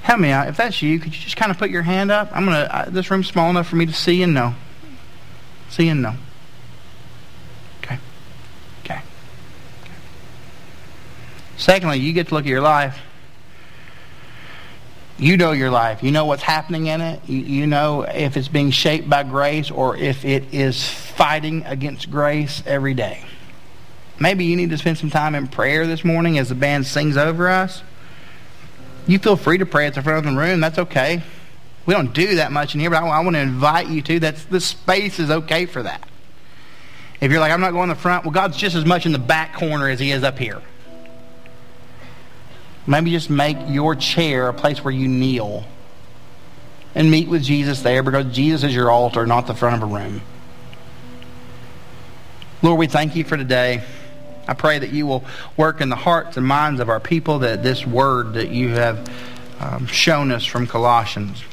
Help 0.04 0.22
me 0.22 0.32
out. 0.32 0.48
If 0.48 0.58
that's 0.58 0.82
you, 0.82 1.00
could 1.00 1.14
you 1.14 1.22
just 1.22 1.36
kind 1.36 1.52
of 1.52 1.60
put 1.60 1.70
your 1.70 1.84
hand 1.84 2.10
up? 2.10 2.30
I'm 2.34 2.46
gonna. 2.46 2.88
This 2.90 3.12
room's 3.12 3.28
small 3.28 3.50
enough 3.50 3.68
for 3.68 3.76
me 3.76 3.86
to 3.86 3.94
see 3.94 4.24
and 4.24 4.34
know. 4.34 4.56
See 5.70 5.88
and 5.90 6.02
know. 6.02 6.16
Okay. 7.84 8.00
Okay. 8.84 9.02
Secondly, 11.60 12.00
you 12.00 12.14
get 12.14 12.30
to 12.30 12.34
look 12.34 12.46
at 12.46 12.50
your 12.50 12.62
life. 12.62 12.98
You 15.18 15.36
know 15.36 15.52
your 15.52 15.70
life. 15.70 16.02
You 16.02 16.12
know 16.12 16.24
what's 16.24 16.42
happening 16.42 16.88
in 16.88 17.02
it. 17.02 17.20
You, 17.28 17.68
know 17.68 18.04
if 18.04 18.38
it's 18.38 18.48
being 18.48 18.72
shaped 18.72 19.10
by 19.10 19.24
grace 19.24 19.70
or 19.70 19.98
if 19.98 20.24
it 20.24 20.54
is 20.54 20.90
fighting 20.90 21.66
against 21.66 22.10
grace 22.10 22.64
every 22.66 22.94
day. 22.94 23.26
Maybe 24.22 24.46
you 24.46 24.56
need 24.56 24.70
to 24.70 24.78
spend 24.78 24.98
some 24.98 25.10
time 25.10 25.36
in 25.36 25.48
prayer 25.48 25.86
this 25.86 26.06
morning 26.06 26.38
as 26.40 26.48
the 26.48 26.56
band 26.56 26.88
sings 26.88 27.18
over 27.18 27.50
us. 27.50 27.84
You 29.06 29.20
feel 29.20 29.36
free 29.36 29.58
to 29.58 29.66
pray 29.66 29.86
at 29.86 29.96
the 29.96 30.02
front 30.02 30.26
of 30.26 30.34
the 30.34 30.40
room. 30.40 30.62
That's 30.62 30.80
okay. 30.80 31.22
We 31.86 31.94
don't 31.94 32.14
do 32.14 32.36
that 32.36 32.54
much 32.54 32.74
in 32.74 32.80
here, 32.80 32.90
but 32.90 33.04
I, 33.04 33.08
I 33.08 33.20
want 33.20 33.36
to 33.36 33.42
invite 33.42 33.90
you 33.90 34.02
to. 34.04 34.20
That's 34.22 34.46
the 34.46 34.62
space 34.62 35.20
is 35.20 35.30
okay 35.30 35.66
for 35.66 35.84
that. 35.84 36.08
If 37.20 37.32
you're 37.32 37.42
like, 37.42 37.52
I'm 37.52 37.60
not 37.60 37.72
going 37.72 37.90
to 37.90 37.96
the 37.96 38.00
front, 38.00 38.24
well, 38.24 38.32
God's 38.32 38.56
just 38.56 38.78
as 38.78 38.86
much 38.86 39.06
in 39.06 39.12
the 39.12 39.20
back 39.20 39.56
corner 39.56 39.90
as 39.90 40.00
He 40.00 40.12
is 40.12 40.24
up 40.24 40.40
here. 40.40 40.62
Maybe 42.90 43.12
just 43.12 43.30
make 43.30 43.56
your 43.68 43.96
chair 43.96 44.48
a 44.48 44.54
place 44.54 44.84
where 44.84 44.92
you 44.92 45.08
kneel 45.08 45.64
and 46.96 47.12
meet 47.12 47.28
with 47.28 47.44
Jesus 47.44 47.84
there 47.84 48.02
because 48.02 48.34
Jesus 48.34 48.64
is 48.64 48.76
your 48.76 48.90
altar, 48.90 49.28
not 49.28 49.46
the 49.46 49.54
front 49.54 49.76
of 49.76 49.84
a 49.84 49.94
room. 49.94 50.24
Lord, 52.64 52.80
we 52.80 52.88
thank 52.88 53.16
you 53.16 53.24
for 53.24 53.38
today. 53.38 53.84
I 54.48 54.56
pray 54.56 54.80
that 54.80 54.90
you 54.90 55.06
will 55.06 55.24
work 55.56 55.82
in 55.82 55.90
the 55.90 55.96
hearts 55.96 56.36
and 56.36 56.48
minds 56.48 56.80
of 56.80 56.90
our 56.90 57.00
people 57.00 57.40
that 57.40 57.62
this 57.62 57.86
word 57.86 58.34
that 58.34 58.50
you 58.50 58.70
have 58.70 59.08
um, 59.60 59.86
shown 59.86 60.32
us 60.32 60.44
from 60.44 60.66
Colossians. 60.66 61.44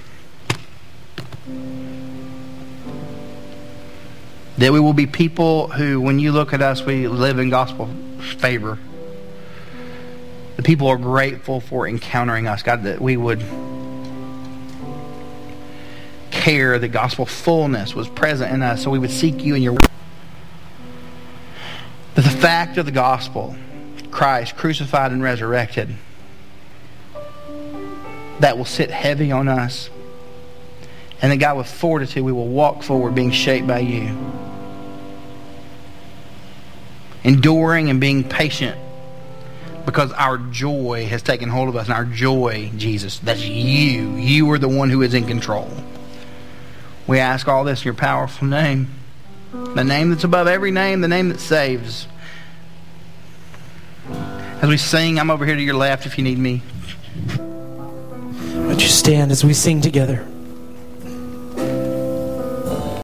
That 4.56 4.72
we 4.72 4.80
will 4.80 4.94
be 4.94 5.06
people 5.06 5.68
who, 5.68 6.00
when 6.00 6.18
you 6.18 6.32
look 6.32 6.54
at 6.54 6.62
us, 6.62 6.82
we 6.82 7.06
live 7.06 7.38
in 7.38 7.50
gospel 7.50 7.90
favor. 8.38 8.78
The 10.56 10.62
people 10.62 10.88
are 10.88 10.96
grateful 10.96 11.60
for 11.60 11.86
encountering 11.86 12.46
us. 12.46 12.62
God, 12.62 12.84
that 12.84 13.00
we 13.00 13.16
would 13.16 13.44
care 16.30 16.78
that 16.78 16.88
gospel 16.88 17.26
fullness 17.26 17.94
was 17.94 18.08
present 18.08 18.52
in 18.52 18.62
us 18.62 18.82
so 18.82 18.90
we 18.90 18.98
would 18.98 19.10
seek 19.10 19.44
you 19.44 19.54
in 19.54 19.62
your 19.62 19.74
word. 19.74 19.86
But 22.14 22.24
the 22.24 22.30
fact 22.30 22.78
of 22.78 22.86
the 22.86 22.92
gospel, 22.92 23.54
Christ 24.10 24.56
crucified 24.56 25.12
and 25.12 25.22
resurrected, 25.22 25.94
that 28.40 28.56
will 28.56 28.64
sit 28.64 28.90
heavy 28.90 29.32
on 29.32 29.48
us. 29.48 29.90
And 31.20 31.32
that 31.32 31.36
God, 31.36 31.58
with 31.58 31.70
fortitude, 31.70 32.24
we 32.24 32.32
will 32.32 32.48
walk 32.48 32.82
forward 32.82 33.14
being 33.14 33.30
shaped 33.30 33.66
by 33.66 33.80
you. 33.80 34.16
Enduring 37.24 37.90
and 37.90 38.00
being 38.00 38.24
patient 38.24 38.78
because 39.86 40.12
our 40.12 40.36
joy 40.36 41.06
has 41.06 41.22
taken 41.22 41.48
hold 41.48 41.68
of 41.68 41.76
us. 41.76 41.86
And 41.86 41.94
our 41.94 42.04
joy, 42.04 42.70
Jesus, 42.76 43.18
that's 43.20 43.44
you. 43.44 44.16
You 44.16 44.50
are 44.50 44.58
the 44.58 44.68
one 44.68 44.90
who 44.90 45.02
is 45.02 45.14
in 45.14 45.26
control. 45.26 45.70
We 47.06 47.18
ask 47.20 47.48
all 47.48 47.64
this 47.64 47.80
in 47.80 47.84
your 47.84 47.94
powerful 47.94 48.48
name. 48.48 48.90
The 49.52 49.84
name 49.84 50.10
that's 50.10 50.24
above 50.24 50.48
every 50.48 50.70
name, 50.70 51.00
the 51.00 51.08
name 51.08 51.28
that 51.30 51.40
saves. 51.40 52.08
As 54.10 54.68
we 54.68 54.76
sing, 54.76 55.18
I'm 55.18 55.30
over 55.30 55.46
here 55.46 55.56
to 55.56 55.62
your 55.62 55.74
left 55.74 56.04
if 56.04 56.18
you 56.18 56.24
need 56.24 56.38
me. 56.38 56.62
Would 58.66 58.82
you 58.82 58.88
stand 58.88 59.30
as 59.30 59.44
we 59.44 59.54
sing 59.54 59.80
together? 59.80 60.26